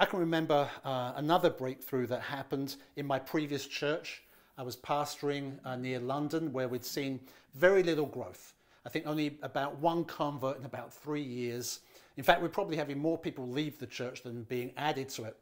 I 0.00 0.04
can 0.04 0.20
remember 0.20 0.70
uh, 0.84 1.14
another 1.16 1.50
breakthrough 1.50 2.06
that 2.06 2.22
happened 2.22 2.76
in 2.94 3.04
my 3.04 3.18
previous 3.18 3.66
church. 3.66 4.22
I 4.56 4.62
was 4.62 4.76
pastoring 4.76 5.58
uh, 5.64 5.74
near 5.74 5.98
London 5.98 6.52
where 6.52 6.68
we'd 6.68 6.84
seen 6.84 7.18
very 7.54 7.82
little 7.82 8.06
growth. 8.06 8.54
I 8.86 8.90
think 8.90 9.08
only 9.08 9.38
about 9.42 9.76
one 9.80 10.04
convert 10.04 10.56
in 10.56 10.64
about 10.64 10.92
three 10.92 11.22
years. 11.22 11.80
In 12.16 12.22
fact, 12.22 12.40
we're 12.40 12.48
probably 12.48 12.76
having 12.76 12.96
more 12.96 13.18
people 13.18 13.48
leave 13.48 13.80
the 13.80 13.88
church 13.88 14.22
than 14.22 14.44
being 14.44 14.70
added 14.76 15.08
to 15.10 15.24
it. 15.24 15.36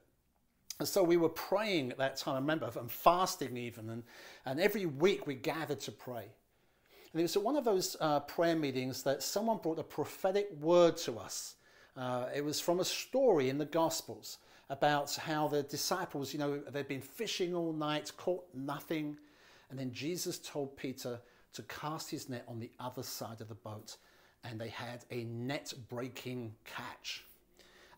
And 0.79 0.89
so 0.89 1.03
we 1.03 1.19
were 1.19 1.29
praying 1.29 1.91
at 1.91 1.99
that 1.99 2.17
time, 2.17 2.37
I 2.37 2.39
remember, 2.39 2.71
and 2.81 2.91
fasting 2.91 3.59
even, 3.59 3.91
and, 3.91 4.03
and 4.47 4.59
every 4.59 4.87
week 4.87 5.27
we 5.27 5.35
gathered 5.35 5.81
to 5.81 5.93
pray. 5.93 6.25
And 7.13 7.21
it 7.21 7.23
was 7.23 7.37
at 7.37 7.43
one 7.43 7.57
of 7.57 7.65
those 7.65 7.95
uh, 8.01 8.21
prayer 8.21 8.57
meetings 8.57 9.03
that 9.03 9.23
someone 9.23 9.59
brought 9.59 9.79
a 9.79 9.85
prophetic 9.85 10.49
word 10.61 10.97
to 10.99 11.19
us. 11.19 11.57
Uh, 11.97 12.27
it 12.35 12.45
was 12.45 12.61
from 12.61 12.81
a 12.81 12.85
story 12.85 13.49
in 13.49 13.59
the 13.59 13.65
Gospels 13.65 14.39
about 14.69 15.15
how 15.15 15.49
the 15.49 15.63
disciples, 15.63 16.33
you 16.33 16.39
know, 16.39 16.59
they'd 16.59 16.89
been 16.89 17.01
fishing 17.01 17.55
all 17.55 17.73
night, 17.73 18.13
caught 18.17 18.45
nothing. 18.53 19.17
And 19.71 19.79
then 19.79 19.93
Jesus 19.93 20.39
told 20.39 20.77
Peter 20.77 21.21
to 21.55 21.63
cast 21.63 22.11
his 22.11 22.29
net 22.29 22.45
on 22.49 22.59
the 22.59 22.71
other 22.79 23.03
side 23.03 23.41
of 23.41 23.49
the 23.49 23.55
boat. 23.55 23.97
And 24.45 24.61
they 24.61 24.69
had 24.69 25.05
a 25.11 25.25
net 25.25 25.73
breaking 25.89 26.55
catch. 26.65 27.25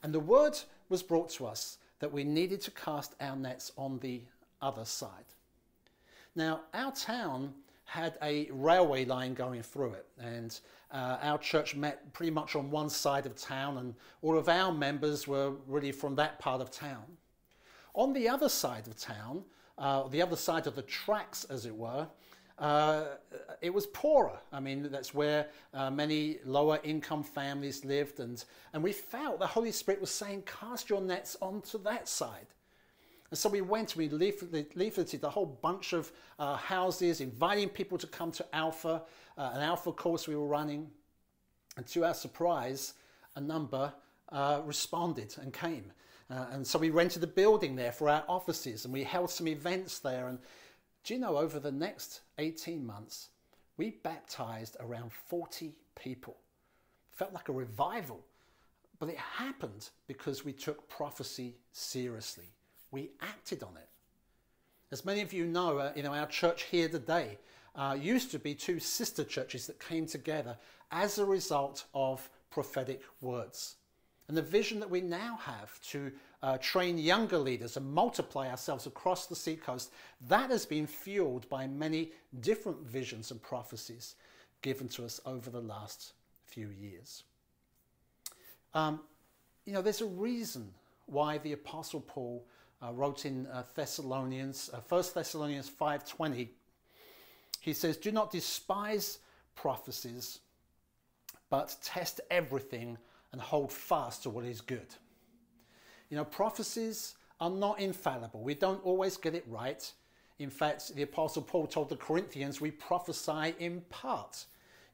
And 0.02 0.14
the 0.14 0.21
word 0.21 0.59
was 0.88 1.02
brought 1.02 1.31
to 1.31 1.47
us 1.47 1.78
that 1.99 2.12
we 2.12 2.25
needed 2.25 2.61
to 2.62 2.71
cast 2.71 3.14
our 3.21 3.37
nets 3.37 3.73
on 3.76 3.99
the 3.99 4.23
other 4.62 4.85
side. 4.85 5.25
Now, 6.35 6.61
our 6.73 6.93
town 6.93 7.52
had 7.85 8.17
a 8.23 8.49
railway 8.52 9.05
line 9.05 9.35
going 9.35 9.62
through 9.62 9.95
it, 9.95 10.07
and 10.21 10.61
uh, 10.90 11.18
our 11.23 11.38
church 11.38 11.75
met 11.75 12.12
pretty 12.12 12.30
much 12.30 12.57
on 12.57 12.71
one 12.71 12.88
side 12.88 13.26
of 13.26 13.37
town, 13.37 13.78
and 13.78 13.95
all 14.23 14.38
of 14.38 14.49
our 14.49 14.73
members 14.73 15.28
were 15.28 15.52
really 15.66 15.92
from 15.92 16.14
that 16.16 16.38
part 16.38 16.61
of 16.61 16.71
town. 16.71 17.04
On 17.95 18.12
the 18.12 18.28
other 18.28 18.49
side 18.49 18.87
of 18.87 18.97
town, 18.99 19.45
uh, 19.76 20.09
the 20.09 20.23
other 20.23 20.37
side 20.37 20.66
of 20.66 20.75
the 20.75 20.83
tracks, 20.83 21.45
as 21.45 21.66
it 21.66 21.75
were, 21.75 22.07
uh, 22.59 23.04
it 23.61 23.73
was 23.73 23.87
poorer. 23.87 24.38
I 24.52 24.61
mean, 24.61 24.88
that's 24.90 25.14
where 25.14 25.47
uh, 25.75 25.90
many 25.90 26.38
lower 26.45 26.80
income 26.83 27.23
families 27.23 27.85
lived. 27.85 28.18
And, 28.21 28.45
and 28.73 28.83
we 28.83 28.92
felt 28.92 29.38
the 29.38 29.47
Holy 29.47 29.73
Spirit 29.73 30.00
was 30.00 30.11
saying, 30.11 30.42
cast 30.61 30.90
your 30.90 31.00
nets 31.00 31.37
onto 31.40 31.80
that 31.83 32.09
side. 32.09 32.47
And 33.30 33.38
so 33.38 33.49
we 33.49 33.61
went, 33.61 33.94
and 33.94 34.11
we 34.11 34.18
leafleted, 34.18 35.23
a 35.23 35.30
whole 35.30 35.47
bunch 35.47 35.92
of 35.92 36.11
uh, 36.38 36.56
houses, 36.56 37.20
inviting 37.20 37.68
people 37.68 37.99
to 37.99 38.06
come 38.06 38.32
to 38.32 38.47
Alpha, 38.54 39.02
uh, 39.37 39.50
an 39.52 39.61
Alpha 39.61 39.92
course 39.92 40.26
we 40.26 40.35
were 40.35 40.47
running. 40.47 40.90
And 41.76 41.87
to 41.88 42.04
our 42.04 42.14
surprise, 42.14 42.94
a 43.37 43.40
number 43.40 43.92
uh, 44.30 44.62
responded 44.64 45.35
and 45.40 45.52
came. 45.52 45.92
Uh, 46.30 46.47
and 46.52 46.66
so 46.66 46.78
we 46.78 46.90
rented 46.90 47.23
a 47.23 47.26
building 47.26 47.76
there 47.76 47.92
for 47.92 48.08
our 48.08 48.25
offices 48.28 48.85
and 48.85 48.92
we 48.92 49.02
held 49.02 49.30
some 49.30 49.49
events 49.49 49.99
there. 49.99 50.28
And 50.28 50.38
do 51.04 51.14
you 51.14 51.20
know, 51.20 51.37
over 51.37 51.58
the 51.58 51.73
next 51.73 52.20
18 52.38 52.85
months, 52.85 53.28
we 53.76 53.90
baptized 54.02 54.76
around 54.80 55.12
40 55.12 55.73
people. 55.94 56.37
Felt 57.12 57.32
like 57.32 57.49
a 57.49 57.52
revival. 57.52 58.20
But 58.99 59.11
it 59.11 59.16
happened 59.16 59.88
because 60.06 60.44
we 60.44 60.52
took 60.52 60.88
prophecy 60.88 61.54
seriously. 61.73 62.47
We 62.90 63.11
acted 63.21 63.62
on 63.62 63.76
it. 63.76 63.88
As 64.90 65.04
many 65.04 65.21
of 65.21 65.33
you 65.33 65.47
know, 65.47 65.78
uh, 65.78 65.92
you 65.95 66.02
know 66.02 66.14
our 66.14 66.26
church 66.26 66.64
here 66.64 66.88
today 66.88 67.38
uh, 67.75 67.97
used 68.00 68.30
to 68.30 68.38
be 68.38 68.54
two 68.54 68.80
sister 68.80 69.25
churches 69.25 69.66
that 69.66 69.78
came 69.78 70.07
together 70.07 70.57
as 70.90 71.18
a 71.18 71.25
result 71.25 71.85
of 71.95 72.28
prophetic 72.50 73.02
words. 73.21 73.76
And 74.28 74.37
the 74.37 74.42
vision 74.42 74.80
that 74.80 74.90
we 74.90 75.00
now 75.00 75.38
have 75.42 75.80
to 75.90 76.12
uh, 76.42 76.59
train 76.59 76.99
younger 76.99 77.38
leaders 77.38 77.76
and 77.76 77.92
multiply 77.92 78.49
ourselves 78.49 78.87
across 78.87 79.26
the 79.26 79.37
seacoast, 79.37 79.90
that 80.28 80.50
has 80.50 80.66
been 80.66 80.87
fueled 80.87 81.49
by 81.49 81.66
many 81.66 82.12
different 82.40 82.80
visions 82.87 83.30
and 83.30 83.42
prophecies 83.42 84.16
given 84.61 84.88
to 84.88 85.04
us 85.04 85.21
over 85.25 85.50
the 85.50 85.61
last 85.61 86.12
few 86.45 86.68
years. 86.68 87.25
Um, 88.75 89.00
you 89.64 89.73
know, 89.73 89.83
there's 89.83 90.02
a 90.02 90.07
reason 90.07 90.73
why 91.07 91.38
the 91.38 91.52
Apostle 91.52 92.00
Paul 92.00 92.45
uh, 92.82 92.92
wrote 92.92 93.25
in 93.25 93.47
uh, 93.49 93.64
Thessalonians, 93.75 94.70
uh, 94.73 94.80
1 94.88 95.04
Thessalonians 95.14 95.70
5.20, 95.70 96.49
he 97.61 97.73
says, 97.73 97.97
Do 97.97 98.12
not 98.12 98.30
despise 98.30 99.18
prophecies, 99.54 100.38
but 101.50 101.75
test 101.82 102.20
everything 102.30 102.97
and 103.32 103.40
hold 103.40 103.73
fast 103.73 104.23
to 104.23 104.30
what 104.30 104.44
is 104.44 104.61
good. 104.61 104.94
You 106.11 106.16
know, 106.16 106.25
prophecies 106.25 107.14
are 107.40 107.50
not 107.50 107.80
infallible. 107.80 108.40
We 108.40 108.54
don't 108.54 108.85
always 108.85 109.16
get 109.16 109.35
it 109.35 109.44
right. 109.49 109.90
In 110.38 110.50
fact, 110.50 110.94
the 110.94 111.02
Apostle 111.02 111.42
Paul 111.42 111.66
told 111.66 111.88
the 111.88 111.97
Corinthians, 111.97 112.61
we 112.61 112.70
prophesy 112.70 113.54
in 113.58 113.80
part. 113.90 114.44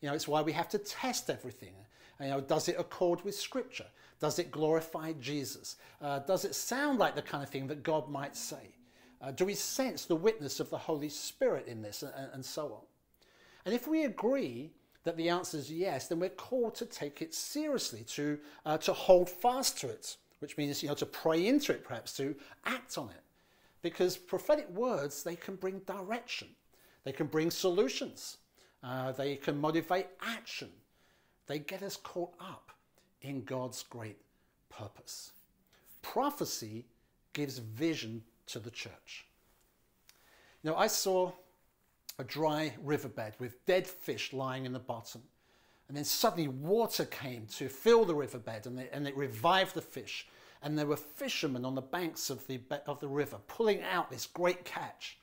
You 0.00 0.08
know, 0.08 0.14
it's 0.14 0.26
why 0.26 0.42
we 0.42 0.52
have 0.52 0.68
to 0.70 0.78
test 0.78 1.30
everything. 1.30 1.74
You 2.20 2.28
know, 2.28 2.40
does 2.40 2.68
it 2.68 2.76
accord 2.78 3.22
with 3.24 3.34
Scripture? 3.34 3.86
Does 4.20 4.38
it 4.38 4.50
glorify 4.50 5.12
Jesus? 5.14 5.76
Uh, 6.00 6.20
does 6.20 6.44
it 6.44 6.54
sound 6.54 6.98
like 6.98 7.14
the 7.14 7.22
kind 7.22 7.42
of 7.42 7.50
thing 7.50 7.66
that 7.66 7.82
God 7.82 8.08
might 8.08 8.36
say? 8.36 8.74
Uh, 9.20 9.30
do 9.30 9.44
we 9.44 9.54
sense 9.54 10.04
the 10.04 10.16
witness 10.16 10.60
of 10.60 10.70
the 10.70 10.78
Holy 10.78 11.08
Spirit 11.08 11.66
in 11.66 11.82
this, 11.82 12.02
and, 12.02 12.30
and 12.32 12.44
so 12.44 12.66
on? 12.66 12.82
And 13.64 13.74
if 13.74 13.88
we 13.88 14.04
agree 14.04 14.72
that 15.04 15.16
the 15.16 15.28
answer 15.28 15.58
is 15.58 15.70
yes, 15.70 16.08
then 16.08 16.18
we're 16.18 16.28
called 16.30 16.74
to 16.76 16.86
take 16.86 17.22
it 17.22 17.34
seriously, 17.34 18.04
to, 18.08 18.38
uh, 18.66 18.78
to 18.78 18.92
hold 18.92 19.28
fast 19.28 19.78
to 19.80 19.88
it, 19.88 20.16
which 20.40 20.56
means 20.56 20.82
you 20.82 20.88
know, 20.88 20.94
to 20.94 21.06
pray 21.06 21.46
into 21.46 21.72
it, 21.72 21.84
perhaps, 21.84 22.14
to 22.16 22.34
act 22.64 22.98
on 22.98 23.08
it. 23.08 23.22
Because 23.82 24.16
prophetic 24.16 24.68
words, 24.70 25.22
they 25.22 25.36
can 25.36 25.56
bring 25.56 25.80
direction, 25.80 26.48
they 27.04 27.12
can 27.12 27.26
bring 27.26 27.50
solutions, 27.50 28.38
uh, 28.82 29.12
they 29.12 29.36
can 29.36 29.58
motivate 29.60 30.06
action, 30.22 30.70
they 31.46 31.58
get 31.58 31.82
us 31.82 31.96
caught 31.96 32.32
up 32.40 32.72
in 33.24 33.42
God's 33.42 33.82
great 33.82 34.18
purpose. 34.68 35.32
Prophecy 36.02 36.84
gives 37.32 37.58
vision 37.58 38.22
to 38.46 38.58
the 38.60 38.70
church. 38.70 39.26
Know, 40.62 40.76
I 40.76 40.86
saw 40.86 41.32
a 42.18 42.24
dry 42.24 42.74
riverbed 42.82 43.34
with 43.38 43.64
dead 43.66 43.86
fish 43.86 44.32
lying 44.32 44.66
in 44.66 44.72
the 44.72 44.78
bottom. 44.78 45.22
And 45.88 45.96
then 45.96 46.04
suddenly 46.04 46.48
water 46.48 47.04
came 47.04 47.46
to 47.56 47.68
fill 47.68 48.04
the 48.04 48.14
riverbed 48.14 48.66
and, 48.66 48.78
and 48.92 49.06
it 49.06 49.16
revived 49.16 49.74
the 49.74 49.82
fish. 49.82 50.26
And 50.62 50.78
there 50.78 50.86
were 50.86 50.96
fishermen 50.96 51.64
on 51.64 51.74
the 51.74 51.82
banks 51.82 52.30
of 52.30 52.46
the, 52.46 52.60
of 52.86 53.00
the 53.00 53.08
river 53.08 53.38
pulling 53.48 53.82
out 53.82 54.10
this 54.10 54.26
great 54.26 54.64
catch. 54.64 55.18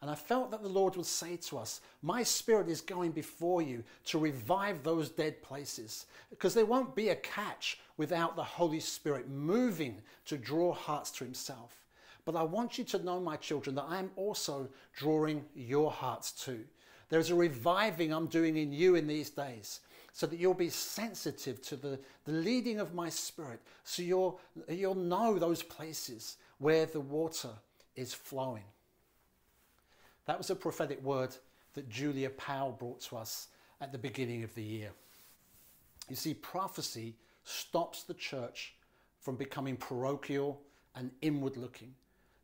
And 0.00 0.10
I 0.10 0.14
felt 0.14 0.52
that 0.52 0.62
the 0.62 0.68
Lord 0.68 0.96
would 0.96 1.06
say 1.06 1.36
to 1.36 1.58
us, 1.58 1.80
My 2.02 2.22
spirit 2.22 2.68
is 2.68 2.80
going 2.80 3.10
before 3.10 3.62
you 3.62 3.82
to 4.06 4.18
revive 4.18 4.82
those 4.82 5.08
dead 5.08 5.42
places. 5.42 6.06
Because 6.30 6.54
there 6.54 6.66
won't 6.66 6.94
be 6.94 7.08
a 7.08 7.16
catch 7.16 7.80
without 7.96 8.36
the 8.36 8.44
Holy 8.44 8.80
Spirit 8.80 9.28
moving 9.28 10.00
to 10.26 10.38
draw 10.38 10.72
hearts 10.72 11.10
to 11.12 11.24
Himself. 11.24 11.74
But 12.24 12.36
I 12.36 12.42
want 12.42 12.78
you 12.78 12.84
to 12.84 13.02
know, 13.02 13.18
my 13.18 13.36
children, 13.36 13.74
that 13.76 13.86
I 13.88 13.98
am 13.98 14.10
also 14.14 14.68
drawing 14.94 15.44
your 15.54 15.90
hearts 15.90 16.30
too. 16.30 16.64
There's 17.08 17.30
a 17.30 17.34
reviving 17.34 18.12
I'm 18.12 18.26
doing 18.26 18.56
in 18.56 18.72
you 18.72 18.94
in 18.94 19.06
these 19.06 19.30
days 19.30 19.80
so 20.12 20.26
that 20.26 20.38
you'll 20.38 20.52
be 20.52 20.68
sensitive 20.68 21.62
to 21.62 21.76
the, 21.76 21.98
the 22.24 22.32
leading 22.32 22.80
of 22.80 22.94
my 22.94 23.08
spirit, 23.08 23.60
so 23.84 24.02
you'll, 24.02 24.40
you'll 24.68 24.94
know 24.94 25.38
those 25.38 25.62
places 25.62 26.36
where 26.58 26.86
the 26.86 27.00
water 27.00 27.50
is 27.94 28.12
flowing. 28.12 28.64
That 30.28 30.36
was 30.36 30.50
a 30.50 30.54
prophetic 30.54 31.02
word 31.02 31.34
that 31.72 31.88
Julia 31.88 32.28
Powell 32.28 32.72
brought 32.72 33.00
to 33.04 33.16
us 33.16 33.48
at 33.80 33.92
the 33.92 33.98
beginning 33.98 34.44
of 34.44 34.54
the 34.54 34.62
year. 34.62 34.90
You 36.10 36.16
see, 36.16 36.34
prophecy 36.34 37.16
stops 37.44 38.02
the 38.02 38.12
church 38.12 38.74
from 39.20 39.36
becoming 39.36 39.78
parochial 39.78 40.60
and 40.94 41.10
inward 41.22 41.56
looking 41.56 41.94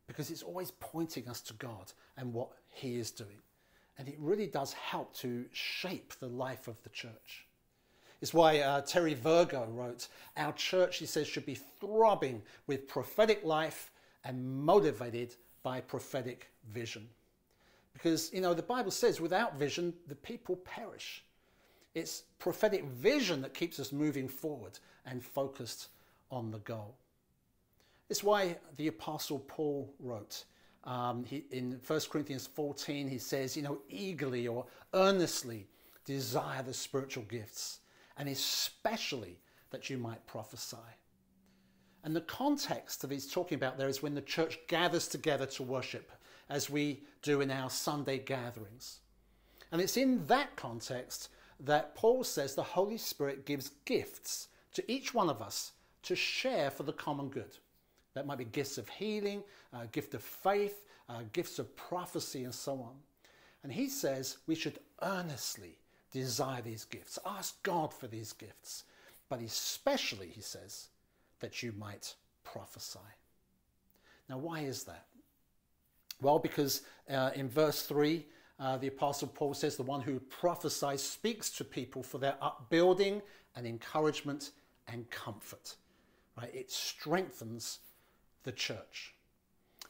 because 0.06 0.30
it's 0.30 0.42
always 0.42 0.70
pointing 0.80 1.28
us 1.28 1.42
to 1.42 1.52
God 1.54 1.92
and 2.16 2.32
what 2.32 2.52
He 2.70 2.96
is 2.96 3.10
doing. 3.10 3.42
And 3.98 4.08
it 4.08 4.16
really 4.18 4.46
does 4.46 4.72
help 4.72 5.14
to 5.16 5.44
shape 5.52 6.14
the 6.20 6.28
life 6.28 6.68
of 6.68 6.82
the 6.84 6.88
church. 6.88 7.46
It's 8.22 8.32
why 8.32 8.60
uh, 8.60 8.80
Terry 8.80 9.12
Virgo 9.12 9.66
wrote, 9.70 10.08
Our 10.38 10.54
church, 10.54 10.96
he 10.96 11.06
says, 11.06 11.26
should 11.26 11.44
be 11.44 11.60
throbbing 11.80 12.40
with 12.66 12.88
prophetic 12.88 13.44
life 13.44 13.90
and 14.24 14.64
motivated 14.64 15.34
by 15.62 15.82
prophetic 15.82 16.48
vision. 16.72 17.06
Because, 17.94 18.30
you 18.32 18.40
know, 18.40 18.52
the 18.52 18.62
Bible 18.62 18.90
says 18.90 19.20
without 19.20 19.56
vision, 19.56 19.94
the 20.08 20.16
people 20.16 20.56
perish. 20.56 21.24
It's 21.94 22.24
prophetic 22.38 22.84
vision 22.84 23.40
that 23.42 23.54
keeps 23.54 23.80
us 23.80 23.92
moving 23.92 24.28
forward 24.28 24.78
and 25.06 25.22
focused 25.22 25.88
on 26.30 26.50
the 26.50 26.58
goal. 26.58 26.96
It's 28.10 28.22
why 28.22 28.58
the 28.76 28.88
Apostle 28.88 29.38
Paul 29.38 29.94
wrote 30.00 30.44
um, 30.84 31.24
he, 31.24 31.44
in 31.50 31.80
1 31.86 32.00
Corinthians 32.10 32.46
14, 32.46 33.08
he 33.08 33.18
says, 33.18 33.56
you 33.56 33.62
know, 33.62 33.78
eagerly 33.88 34.46
or 34.46 34.66
earnestly 34.92 35.66
desire 36.04 36.62
the 36.62 36.74
spiritual 36.74 37.24
gifts, 37.24 37.80
and 38.18 38.28
especially 38.28 39.40
that 39.70 39.88
you 39.88 39.96
might 39.96 40.26
prophesy. 40.26 40.76
And 42.04 42.14
the 42.14 42.20
context 42.20 43.00
that 43.00 43.10
he's 43.10 43.26
talking 43.26 43.56
about 43.56 43.78
there 43.78 43.88
is 43.88 44.02
when 44.02 44.14
the 44.14 44.20
church 44.20 44.58
gathers 44.68 45.08
together 45.08 45.46
to 45.46 45.62
worship 45.62 46.12
as 46.48 46.70
we 46.70 47.02
do 47.22 47.40
in 47.40 47.50
our 47.50 47.70
Sunday 47.70 48.18
gatherings. 48.18 48.98
And 49.72 49.80
it's 49.80 49.96
in 49.96 50.26
that 50.26 50.54
context 50.56 51.30
that 51.60 51.94
Paul 51.94 52.24
says 52.24 52.54
the 52.54 52.62
Holy 52.62 52.98
Spirit 52.98 53.46
gives 53.46 53.70
gifts 53.84 54.48
to 54.74 54.90
each 54.90 55.14
one 55.14 55.30
of 55.30 55.40
us 55.40 55.72
to 56.02 56.14
share 56.14 56.70
for 56.70 56.82
the 56.82 56.92
common 56.92 57.28
good. 57.28 57.56
That 58.14 58.26
might 58.26 58.38
be 58.38 58.44
gifts 58.44 58.78
of 58.78 58.88
healing, 58.88 59.42
a 59.72 59.86
gift 59.86 60.14
of 60.14 60.22
faith, 60.22 60.84
uh, 61.08 61.22
gifts 61.32 61.58
of 61.58 61.74
prophecy, 61.76 62.44
and 62.44 62.54
so 62.54 62.74
on. 62.74 62.94
And 63.62 63.72
he 63.72 63.88
says 63.88 64.38
we 64.46 64.54
should 64.54 64.78
earnestly 65.02 65.78
desire 66.12 66.62
these 66.62 66.84
gifts, 66.84 67.18
ask 67.26 67.60
God 67.62 67.92
for 67.92 68.06
these 68.06 68.32
gifts, 68.32 68.84
but 69.28 69.40
especially, 69.40 70.28
he 70.28 70.42
says, 70.42 70.88
that 71.40 71.62
you 71.62 71.72
might 71.76 72.14
prophesy. 72.44 72.98
Now, 74.28 74.38
why 74.38 74.60
is 74.60 74.84
that? 74.84 75.06
Well, 76.24 76.38
because 76.38 76.82
uh, 77.10 77.32
in 77.34 77.50
verse 77.50 77.82
3, 77.82 78.24
uh, 78.58 78.78
the 78.78 78.86
Apostle 78.86 79.28
Paul 79.28 79.52
says, 79.52 79.76
The 79.76 79.82
one 79.82 80.00
who 80.00 80.18
prophesies 80.18 81.02
speaks 81.02 81.50
to 81.50 81.64
people 81.64 82.02
for 82.02 82.16
their 82.16 82.36
upbuilding 82.40 83.20
and 83.54 83.66
encouragement 83.66 84.52
and 84.88 85.08
comfort. 85.10 85.76
Right? 86.38 86.52
It 86.54 86.70
strengthens 86.70 87.80
the 88.42 88.52
church. 88.52 89.14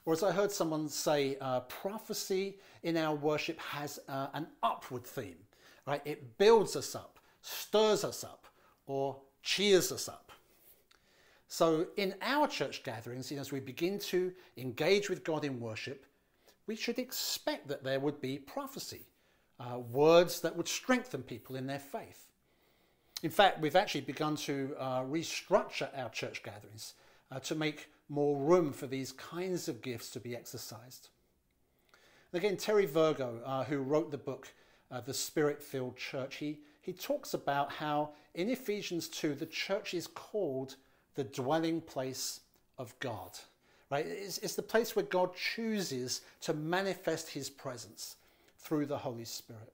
Or 0.07 0.13
as 0.13 0.25
I 0.25 0.33
heard 0.33 0.51
someone 0.51 0.89
say, 0.89 1.37
uh, 1.41 1.61
prophecy 1.61 2.59
in 2.83 2.97
our 2.97 3.15
worship 3.15 3.61
has 3.61 4.01
uh, 4.09 4.27
an 4.35 4.49
upward 4.65 5.05
theme. 5.05 5.39
Right? 5.87 6.03
It 6.05 6.37
builds 6.37 6.75
us 6.75 6.97
up, 6.97 7.21
stirs 7.43 8.03
us 8.03 8.25
up, 8.25 8.47
or 8.87 9.19
cheers 9.45 9.93
us 9.93 10.09
up. 10.09 10.33
So 11.47 11.87
in 11.97 12.17
our 12.23 12.49
church 12.49 12.83
gatherings, 12.83 13.31
you 13.31 13.37
know, 13.37 13.43
as 13.43 13.53
we 13.53 13.61
begin 13.61 14.01
to 14.01 14.33
engage 14.57 15.09
with 15.09 15.23
God 15.23 15.45
in 15.45 15.61
worship, 15.61 16.05
we 16.67 16.77
should 16.77 16.99
expect 16.99 17.69
that 17.69 17.85
there 17.85 18.01
would 18.01 18.21
be 18.21 18.39
prophecy, 18.39 19.07
uh, 19.61 19.79
words 19.79 20.41
that 20.41 20.57
would 20.57 20.69
strengthen 20.69 21.23
people 21.23 21.57
in 21.57 21.67
their 21.67 21.79
faith. 21.79 22.27
In 23.23 23.31
fact, 23.31 23.61
we've 23.61 23.77
actually 23.77 24.03
begun 24.03 24.37
to 24.37 24.75
uh, 24.79 25.01
restructure 25.03 25.89
our 25.97 26.11
church 26.11 26.43
gatherings 26.43 26.95
uh, 27.31 27.39
to 27.41 27.55
make 27.55 27.89
more 28.09 28.37
room 28.37 28.73
for 28.73 28.87
these 28.87 29.13
kinds 29.13 29.69
of 29.69 29.83
gifts 29.83 30.11
to 30.11 30.21
be 30.21 30.37
exercised. 30.37 31.09
Again, 32.33 32.57
Terry 32.57 32.87
Virgo, 32.87 33.41
uh, 33.45 33.65
who 33.65 33.79
wrote 33.79 34.11
the 34.11 34.19
book 34.19 34.49
uh, 34.91 35.01
The 35.01 35.15
Spirit 35.15 35.63
Filled 35.63 35.97
Church, 35.97 36.37
he, 36.37 36.61
he 36.81 36.93
talks 36.93 37.33
about 37.33 37.73
how 37.73 38.11
in 38.35 38.51
Ephesians 38.51 39.09
2 39.09 39.35
the 39.35 39.47
church 39.47 39.95
is 39.95 40.07
called 40.07 40.77
the 41.15 41.25
dwelling 41.25 41.81
place 41.81 42.41
of 42.77 42.99
God. 42.99 43.39
Right? 43.95 44.07
It's, 44.09 44.39
it's 44.39 44.57
the 44.57 44.63
place 44.63 44.97
where 44.97 45.05
God 45.05 45.37
chooses 45.37 46.23
to 46.41 46.53
manifest 46.53 47.31
his 47.31 47.49
presence 47.49 48.17
through 48.59 48.87
the 48.87 48.99
Holy 48.99 49.25
Spirit. 49.25 49.73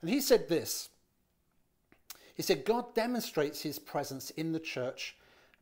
And 0.00 0.08
he 0.08 0.22
said 0.22 0.48
this 0.48 0.88
He 2.34 2.42
said, 2.42 2.64
God 2.64 2.94
demonstrates 2.94 3.60
his 3.60 3.78
presence 3.78 4.30
in 4.30 4.52
the 4.52 4.58
church 4.58 5.14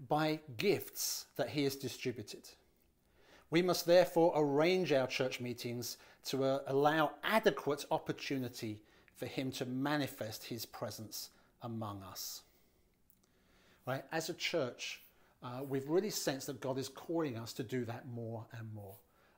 by 0.08 0.38
gifts 0.58 1.26
that 1.34 1.48
he 1.48 1.64
has 1.64 1.74
distributed. 1.74 2.48
We 3.50 3.62
must 3.62 3.84
therefore 3.84 4.32
arrange 4.36 4.92
our 4.92 5.08
church 5.08 5.40
meetings 5.40 5.96
to 6.26 6.44
uh, 6.44 6.58
allow 6.68 7.14
adequate 7.24 7.84
opportunity 7.90 8.78
for 9.16 9.26
Him 9.26 9.50
to 9.52 9.64
manifest 9.64 10.44
His 10.44 10.66
presence 10.66 11.30
among 11.62 12.02
us. 12.02 12.42
Right? 13.86 14.04
As 14.12 14.28
a 14.28 14.34
church, 14.34 15.00
uh, 15.42 15.62
we've 15.68 15.88
really 15.88 16.10
sensed 16.10 16.46
that 16.46 16.60
God 16.60 16.78
is 16.78 16.88
calling 16.88 17.36
us 17.36 17.52
to 17.54 17.62
do 17.62 17.84
that 17.84 18.08
more 18.08 18.44
and 18.58 18.72
more, 18.74 18.94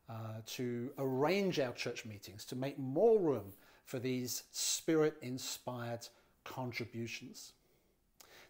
uh, 0.09 0.41
to 0.47 0.91
arrange 0.99 1.61
our 1.61 1.73
church 1.73 2.05
meetings, 2.05 2.45
to 2.47 2.57
make 2.57 2.79
more 2.79 3.19
room 3.19 3.53
for 3.85 3.99
these 3.99 4.45
spirit 4.53 5.17
inspired 5.23 6.07
contributions. 6.45 7.53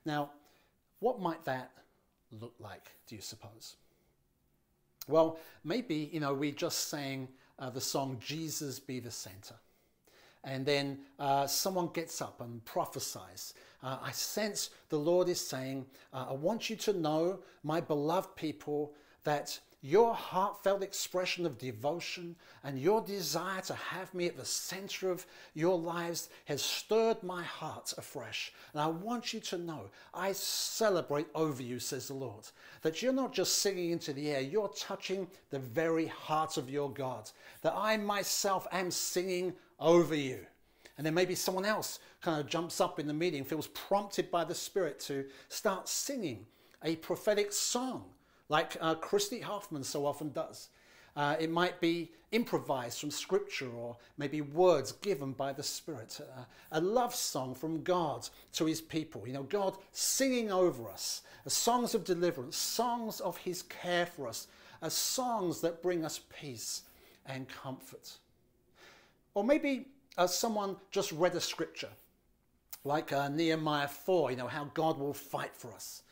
Now, 0.04 0.30
what 1.00 1.20
might 1.20 1.44
that 1.44 1.70
look 2.32 2.54
like, 2.58 2.92
do 3.06 3.14
you 3.14 3.22
suppose? 3.22 3.76
Well, 5.06 5.38
maybe, 5.64 6.10
you 6.12 6.20
know, 6.20 6.34
we 6.34 6.52
just 6.52 6.88
sang 6.88 7.28
uh, 7.58 7.70
the 7.70 7.80
song 7.80 8.18
Jesus 8.20 8.78
Be 8.78 9.00
the 9.00 9.10
Center. 9.10 9.54
And 10.44 10.64
then 10.64 10.98
uh, 11.18 11.46
someone 11.46 11.88
gets 11.92 12.22
up 12.22 12.40
and 12.40 12.64
prophesies. 12.64 13.54
Uh, 13.82 13.98
I 14.02 14.10
sense 14.10 14.70
the 14.88 14.98
Lord 14.98 15.28
is 15.28 15.40
saying, 15.40 15.86
uh, 16.12 16.26
I 16.30 16.32
want 16.32 16.68
you 16.68 16.76
to 16.76 16.92
know, 16.92 17.38
my 17.62 17.80
beloved 17.80 18.34
people, 18.36 18.92
that 19.24 19.58
your 19.80 20.12
heartfelt 20.12 20.82
expression 20.82 21.46
of 21.46 21.56
devotion 21.56 22.34
and 22.64 22.80
your 22.80 23.00
desire 23.00 23.60
to 23.60 23.74
have 23.74 24.12
me 24.12 24.26
at 24.26 24.36
the 24.36 24.44
center 24.44 25.08
of 25.08 25.24
your 25.54 25.78
lives 25.78 26.30
has 26.46 26.60
stirred 26.62 27.22
my 27.22 27.44
heart 27.44 27.94
afresh. 27.96 28.52
And 28.72 28.82
I 28.82 28.88
want 28.88 29.32
you 29.32 29.38
to 29.40 29.58
know, 29.58 29.82
I 30.12 30.32
celebrate 30.32 31.28
over 31.34 31.62
you, 31.62 31.78
says 31.78 32.08
the 32.08 32.14
Lord, 32.14 32.48
that 32.82 33.02
you're 33.02 33.12
not 33.12 33.32
just 33.32 33.58
singing 33.58 33.92
into 33.92 34.12
the 34.12 34.30
air, 34.30 34.40
you're 34.40 34.72
touching 34.76 35.28
the 35.50 35.60
very 35.60 36.06
heart 36.06 36.56
of 36.56 36.68
your 36.68 36.90
God, 36.90 37.30
that 37.62 37.74
I 37.76 37.96
myself 37.98 38.66
am 38.72 38.90
singing 38.90 39.54
over 39.78 40.16
you. 40.16 40.44
And 40.98 41.06
then 41.06 41.14
maybe 41.14 41.36
someone 41.36 41.64
else 41.64 42.00
kind 42.20 42.40
of 42.40 42.48
jumps 42.48 42.80
up 42.80 42.98
in 42.98 43.06
the 43.06 43.14
meeting, 43.14 43.44
feels 43.44 43.68
prompted 43.68 44.30
by 44.30 44.44
the 44.44 44.54
Spirit 44.54 45.00
to 45.00 45.24
start 45.48 45.88
singing 45.88 46.44
a 46.84 46.96
prophetic 46.96 47.52
song 47.52 48.04
like 48.48 48.76
uh, 48.80 48.94
Christy 48.96 49.40
Hoffman 49.40 49.84
so 49.84 50.04
often 50.04 50.30
does. 50.32 50.68
Uh, 51.16 51.36
it 51.40 51.50
might 51.50 51.80
be 51.80 52.12
improvised 52.30 53.00
from 53.00 53.10
scripture 53.10 53.70
or 53.70 53.96
maybe 54.18 54.40
words 54.40 54.92
given 54.92 55.32
by 55.32 55.52
the 55.52 55.62
Spirit. 55.62 56.20
Uh, 56.20 56.44
a 56.72 56.80
love 56.80 57.14
song 57.14 57.54
from 57.54 57.82
God 57.82 58.28
to 58.52 58.66
his 58.66 58.80
people. 58.80 59.26
You 59.26 59.32
know, 59.32 59.42
God 59.42 59.76
singing 59.92 60.52
over 60.52 60.88
us. 60.88 61.22
Uh, 61.46 61.50
songs 61.50 61.94
of 61.94 62.04
deliverance, 62.04 62.56
songs 62.56 63.20
of 63.20 63.36
his 63.38 63.62
care 63.62 64.06
for 64.06 64.28
us. 64.28 64.46
Uh, 64.80 64.88
songs 64.88 65.60
that 65.60 65.82
bring 65.82 66.04
us 66.04 66.20
peace 66.40 66.82
and 67.26 67.48
comfort. 67.48 68.12
Or 69.34 69.42
maybe 69.42 69.86
uh, 70.18 70.26
someone 70.26 70.76
just 70.90 71.12
read 71.12 71.34
a 71.34 71.40
scripture, 71.40 71.88
like 72.84 73.12
Nehemiah 73.12 73.88
4, 73.88 74.32
you 74.32 74.36
know, 74.36 74.48
how 74.48 74.70
God 74.74 74.98
will 74.98 75.14
fight 75.14 75.54
for 75.54 75.72
us. 75.72 76.02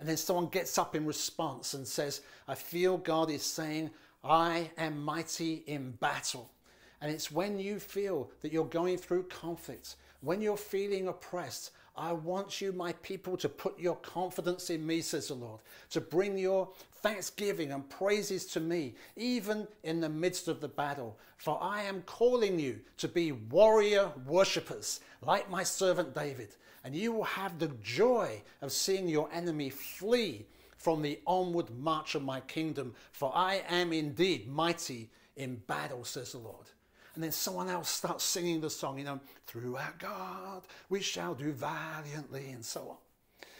And 0.00 0.08
then 0.08 0.16
someone 0.16 0.48
gets 0.48 0.76
up 0.76 0.96
in 0.96 1.06
response 1.06 1.72
and 1.74 1.86
says, 1.86 2.20
I 2.48 2.56
feel 2.56 2.98
God 2.98 3.30
is 3.30 3.44
saying, 3.44 3.90
I 4.24 4.70
am 4.76 5.02
mighty 5.02 5.62
in 5.66 5.92
battle. 5.92 6.50
And 7.00 7.12
it's 7.12 7.30
when 7.30 7.58
you 7.58 7.78
feel 7.78 8.30
that 8.40 8.52
you're 8.52 8.64
going 8.64 8.98
through 8.98 9.24
conflict, 9.24 9.96
when 10.20 10.42
you're 10.42 10.56
feeling 10.56 11.06
oppressed, 11.06 11.70
I 11.96 12.12
want 12.12 12.60
you, 12.60 12.72
my 12.72 12.92
people, 12.94 13.36
to 13.36 13.48
put 13.48 13.78
your 13.78 13.96
confidence 13.96 14.70
in 14.70 14.86
me, 14.86 15.00
says 15.00 15.28
the 15.28 15.34
Lord, 15.34 15.60
to 15.90 16.00
bring 16.00 16.36
your 16.36 16.68
thanksgiving 17.02 17.72
and 17.72 17.88
praises 17.88 18.46
to 18.46 18.60
me, 18.60 18.94
even 19.16 19.68
in 19.82 20.00
the 20.00 20.08
midst 20.08 20.48
of 20.48 20.60
the 20.60 20.68
battle. 20.68 21.18
For 21.36 21.58
I 21.62 21.82
am 21.82 22.02
calling 22.02 22.58
you 22.58 22.80
to 22.98 23.08
be 23.08 23.32
warrior 23.32 24.10
worshippers, 24.26 25.00
like 25.22 25.50
my 25.50 25.62
servant 25.62 26.14
David 26.14 26.56
and 26.84 26.94
you 26.94 27.12
will 27.12 27.24
have 27.24 27.58
the 27.58 27.72
joy 27.82 28.42
of 28.60 28.70
seeing 28.70 29.08
your 29.08 29.28
enemy 29.32 29.70
flee 29.70 30.44
from 30.76 31.00
the 31.00 31.18
onward 31.26 31.70
march 31.78 32.14
of 32.14 32.22
my 32.22 32.40
kingdom. 32.40 32.94
For 33.12 33.32
I 33.34 33.62
am 33.68 33.92
indeed 33.92 34.46
mighty 34.46 35.08
in 35.34 35.56
battle, 35.66 36.04
says 36.04 36.32
the 36.32 36.38
Lord. 36.38 36.66
And 37.14 37.22
then 37.22 37.32
someone 37.32 37.68
else 37.68 37.88
starts 37.88 38.24
singing 38.24 38.60
the 38.60 38.70
song, 38.70 38.98
you 38.98 39.04
know, 39.04 39.20
through 39.46 39.76
our 39.76 39.94
God 39.98 40.62
we 40.88 41.00
shall 41.00 41.34
do 41.34 41.52
valiantly, 41.52 42.50
and 42.50 42.64
so 42.64 42.88
on. 42.90 42.96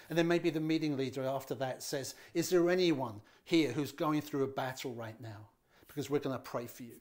And 0.08 0.18
then 0.18 0.28
maybe 0.28 0.50
the 0.50 0.60
meeting 0.60 0.96
leader 0.96 1.24
after 1.24 1.54
that 1.56 1.82
says, 1.82 2.14
Is 2.34 2.50
there 2.50 2.68
anyone 2.68 3.20
here 3.44 3.72
who's 3.72 3.92
going 3.92 4.20
through 4.20 4.42
a 4.44 4.48
battle 4.48 4.92
right 4.92 5.18
now? 5.20 5.48
Because 5.86 6.10
we're 6.10 6.18
going 6.18 6.36
to 6.36 6.42
pray 6.42 6.66
for 6.66 6.82
you. 6.82 6.96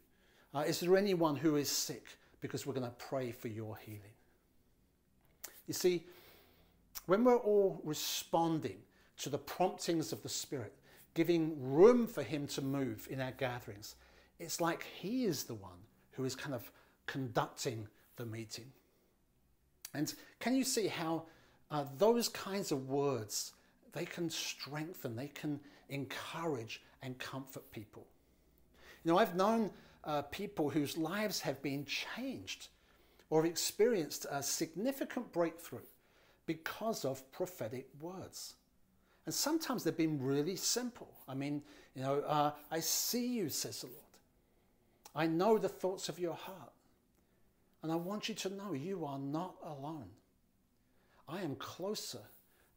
Uh, 0.54 0.60
is 0.60 0.80
there 0.80 0.96
anyone 0.96 1.36
who 1.36 1.56
is 1.56 1.70
sick? 1.70 2.06
Because 2.40 2.66
we're 2.66 2.74
going 2.74 2.86
to 2.86 2.96
pray 2.98 3.32
for 3.32 3.48
your 3.48 3.76
healing. 3.78 4.02
You 5.68 5.74
see, 5.74 6.06
when 7.08 7.24
we're 7.24 7.38
all 7.38 7.82
responding 7.84 8.78
to 9.18 9.30
the 9.30 9.38
promptings 9.38 10.12
of 10.12 10.22
the 10.22 10.30
Spirit, 10.30 10.74
giving 11.14 11.56
room 11.60 12.06
for 12.06 12.22
Him 12.22 12.46
to 12.48 12.62
move 12.62 13.08
in 13.10 13.20
our 13.20 13.32
gatherings, 13.32 13.96
it's 14.40 14.62
like 14.62 14.84
He 14.84 15.26
is 15.26 15.44
the 15.44 15.56
one 15.56 15.80
who 16.14 16.26
is 16.26 16.36
kind 16.36 16.56
of 16.56 16.72
conducting 17.06 17.88
the 18.16 18.26
meeting. 18.26 18.66
And 19.94 20.14
can 20.40 20.56
you 20.56 20.64
see 20.64 20.88
how 20.88 21.24
uh, 21.72 21.86
those 21.98 22.30
kinds 22.30 22.72
of 22.72 22.90
words 22.90 23.54
they 23.92 24.06
can 24.06 24.30
strengthen, 24.30 25.16
they 25.16 25.28
can 25.28 25.60
encourage 25.90 26.82
and 27.02 27.18
comfort 27.20 27.70
people? 27.72 28.06
You 29.04 29.12
know, 29.12 29.18
I've 29.18 29.36
known 29.36 29.72
uh, 30.04 30.24
people 30.24 30.70
whose 30.70 30.98
lives 30.98 31.42
have 31.42 31.62
been 31.62 31.86
changed 31.86 32.70
or 33.30 33.46
experienced 33.46 34.26
a 34.32 34.42
significant 34.42 35.32
breakthrough 35.32 35.80
because 36.46 37.06
of 37.06 37.30
prophetic 37.32 37.88
words. 38.00 38.56
And 39.26 39.34
sometimes 39.34 39.84
they've 39.84 39.96
been 39.96 40.22
really 40.22 40.56
simple. 40.56 41.10
I 41.28 41.34
mean, 41.34 41.62
you 41.96 42.02
know, 42.02 42.20
uh, 42.22 42.52
I 42.72 42.80
see 42.80 43.28
you, 43.28 43.50
says 43.50 43.82
the 43.82 43.88
Lord. 43.88 44.00
I 45.16 45.28
know 45.28 45.58
the 45.58 45.70
thoughts 45.70 46.10
of 46.10 46.20
your 46.20 46.34
heart. 46.34 46.72
And 47.82 47.92
I 47.92 47.96
want 47.96 48.30
you 48.30 48.36
to 48.36 48.50
know 48.50 48.74
you 48.74 49.06
are 49.06 49.20
not 49.20 49.56
alone. 49.64 50.10
I 51.28 51.42
am 51.42 51.56
closer 51.56 52.22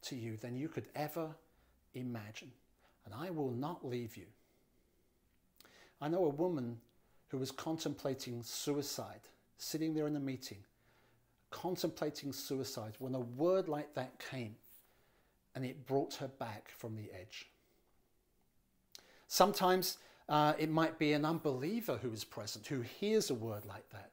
to 0.03 0.17
you 0.17 0.37
than 0.37 0.57
you 0.57 0.69
could 0.69 0.87
ever 0.95 1.29
imagine. 1.95 2.51
And 3.05 3.15
I 3.15 3.31
will 3.31 3.51
not 3.51 3.87
leave 3.87 4.17
you. 4.17 4.27
I 6.01 6.09
know 6.09 6.25
a 6.25 6.31
woman 6.31 6.79
who 7.29 7.39
was 7.39 7.51
contemplating 7.51 8.43
suicide 8.43 9.21
sitting 9.59 9.95
there 9.95 10.07
in 10.07 10.17
a 10.17 10.21
meeting, 10.21 10.59
contemplating 11.51 12.33
suicide, 12.33 12.95
when 12.99 13.15
a 13.15 13.21
word 13.21 13.69
like 13.69 13.95
that 13.95 14.19
came 14.19 14.57
and 15.55 15.65
it 15.65 15.87
brought 15.87 16.15
her 16.15 16.29
back 16.29 16.69
from 16.69 16.95
the 16.97 17.11
edge. 17.19 17.47
Sometimes 19.27 19.99
uh, 20.29 20.55
it 20.59 20.71
might 20.71 20.99
be 20.99 21.13
an 21.13 21.25
unbeliever 21.25 21.99
who 22.03 22.13
is 22.13 22.25
present, 22.25 22.67
who 22.67 22.81
hears 22.81 23.31
a 23.31 23.35
word 23.35 23.65
like 23.67 23.89
that 23.91 24.11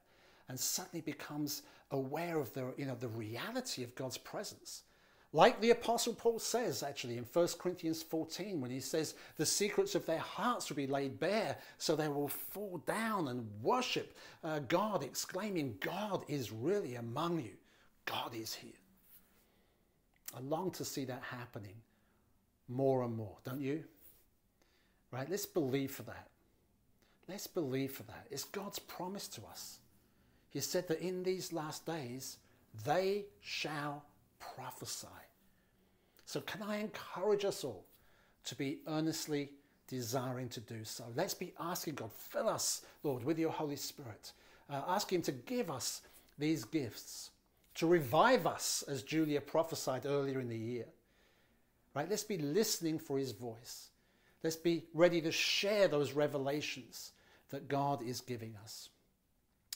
and 0.48 0.58
suddenly 0.58 1.00
becomes 1.00 1.62
aware 1.90 2.38
of 2.38 2.52
the, 2.52 2.72
you 2.76 2.86
know, 2.86 2.96
the 2.98 3.08
reality 3.08 3.82
of 3.82 3.94
God's 3.94 4.18
presence. 4.18 4.82
Like 5.32 5.60
the 5.60 5.70
Apostle 5.70 6.14
Paul 6.14 6.38
says, 6.38 6.84
actually, 6.84 7.16
in 7.16 7.24
1 7.24 7.48
Corinthians 7.58 8.04
14, 8.04 8.60
when 8.60 8.70
he 8.70 8.78
says, 8.78 9.14
The 9.36 9.46
secrets 9.46 9.96
of 9.96 10.06
their 10.06 10.20
hearts 10.20 10.68
will 10.68 10.76
be 10.76 10.86
laid 10.86 11.18
bare, 11.18 11.56
so 11.76 11.96
they 11.96 12.06
will 12.06 12.28
fall 12.28 12.80
down 12.86 13.28
and 13.28 13.48
worship 13.60 14.16
uh, 14.44 14.60
God, 14.60 15.02
exclaiming, 15.02 15.76
God 15.80 16.24
is 16.28 16.52
really 16.52 16.94
among 16.94 17.40
you. 17.40 17.56
God 18.04 18.32
is 18.32 18.54
here. 18.54 18.70
I 20.36 20.40
long 20.40 20.70
to 20.72 20.84
see 20.84 21.04
that 21.06 21.22
happening 21.22 21.74
more 22.68 23.02
and 23.02 23.16
more, 23.16 23.36
don't 23.44 23.60
you? 23.60 23.82
Right? 25.14 25.30
Let's 25.30 25.46
believe 25.46 25.92
for 25.92 26.02
that. 26.02 26.26
Let's 27.28 27.46
believe 27.46 27.92
for 27.92 28.02
that. 28.02 28.26
It's 28.32 28.42
God's 28.42 28.80
promise 28.80 29.28
to 29.28 29.42
us. 29.48 29.78
He 30.50 30.58
said 30.58 30.88
that 30.88 31.00
in 31.00 31.22
these 31.22 31.52
last 31.52 31.86
days, 31.86 32.38
they 32.84 33.26
shall 33.40 34.04
prophesy. 34.40 35.06
So, 36.26 36.40
can 36.40 36.62
I 36.62 36.78
encourage 36.78 37.44
us 37.44 37.62
all 37.62 37.86
to 38.46 38.56
be 38.56 38.78
earnestly 38.88 39.50
desiring 39.86 40.48
to 40.48 40.60
do 40.60 40.82
so? 40.82 41.04
Let's 41.14 41.34
be 41.34 41.54
asking 41.60 41.94
God, 41.94 42.10
fill 42.12 42.48
us, 42.48 42.82
Lord, 43.04 43.22
with 43.24 43.38
your 43.38 43.52
Holy 43.52 43.76
Spirit. 43.76 44.32
Uh, 44.68 44.82
ask 44.88 45.12
Him 45.12 45.22
to 45.22 45.32
give 45.32 45.70
us 45.70 46.02
these 46.38 46.64
gifts, 46.64 47.30
to 47.76 47.86
revive 47.86 48.48
us, 48.48 48.82
as 48.88 49.04
Julia 49.04 49.40
prophesied 49.40 50.06
earlier 50.06 50.40
in 50.40 50.48
the 50.48 50.58
year. 50.58 50.86
Right? 51.94 52.10
Let's 52.10 52.24
be 52.24 52.38
listening 52.38 52.98
for 52.98 53.16
His 53.16 53.30
voice. 53.30 53.90
Let's 54.44 54.56
be 54.56 54.84
ready 54.92 55.22
to 55.22 55.32
share 55.32 55.88
those 55.88 56.12
revelations 56.12 57.12
that 57.48 57.66
God 57.66 58.02
is 58.02 58.20
giving 58.20 58.54
us. 58.62 58.90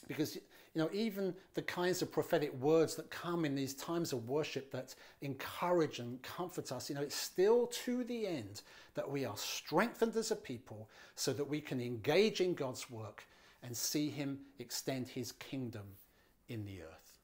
Because, 0.06 0.36
you 0.36 0.42
know, 0.74 0.90
even 0.92 1.34
the 1.54 1.62
kinds 1.62 2.02
of 2.02 2.12
prophetic 2.12 2.52
words 2.60 2.94
that 2.96 3.10
come 3.10 3.46
in 3.46 3.54
these 3.54 3.72
times 3.72 4.12
of 4.12 4.28
worship 4.28 4.70
that 4.72 4.94
encourage 5.22 6.00
and 6.00 6.20
comfort 6.22 6.70
us, 6.70 6.90
you 6.90 6.94
know, 6.94 7.02
it's 7.02 7.16
still 7.16 7.66
to 7.68 8.04
the 8.04 8.26
end 8.26 8.60
that 8.94 9.10
we 9.10 9.24
are 9.24 9.36
strengthened 9.38 10.14
as 10.16 10.30
a 10.30 10.36
people 10.36 10.90
so 11.14 11.32
that 11.32 11.48
we 11.48 11.62
can 11.62 11.80
engage 11.80 12.42
in 12.42 12.52
God's 12.52 12.90
work 12.90 13.24
and 13.62 13.74
see 13.74 14.10
Him 14.10 14.38
extend 14.58 15.08
His 15.08 15.32
kingdom 15.32 15.86
in 16.48 16.66
the 16.66 16.82
earth. 16.82 17.18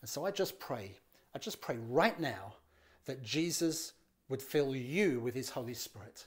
And 0.00 0.08
so 0.08 0.24
I 0.24 0.30
just 0.30 0.58
pray, 0.58 0.96
I 1.34 1.38
just 1.38 1.60
pray 1.60 1.76
right 1.86 2.18
now 2.18 2.54
that 3.04 3.22
Jesus 3.22 3.92
would 4.28 4.42
fill 4.42 4.74
you 4.74 5.20
with 5.20 5.34
His 5.34 5.50
Holy 5.50 5.74
Spirit, 5.74 6.26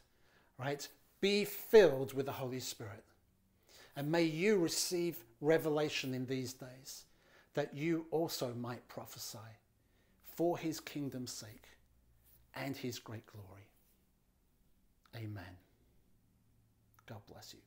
right? 0.57 0.87
Be 1.19 1.45
filled 1.45 2.13
with 2.13 2.25
the 2.25 2.31
Holy 2.31 2.59
Spirit. 2.59 3.03
And 3.95 4.11
may 4.11 4.23
you 4.23 4.57
receive 4.57 5.17
revelation 5.41 6.13
in 6.13 6.25
these 6.25 6.53
days 6.53 7.05
that 7.53 7.75
you 7.75 8.05
also 8.11 8.53
might 8.53 8.87
prophesy 8.87 9.37
for 10.23 10.57
his 10.57 10.79
kingdom's 10.79 11.31
sake 11.31 11.65
and 12.55 12.75
his 12.75 12.99
great 12.99 13.25
glory. 13.27 13.67
Amen. 15.15 15.57
God 17.05 17.19
bless 17.29 17.53
you. 17.53 17.59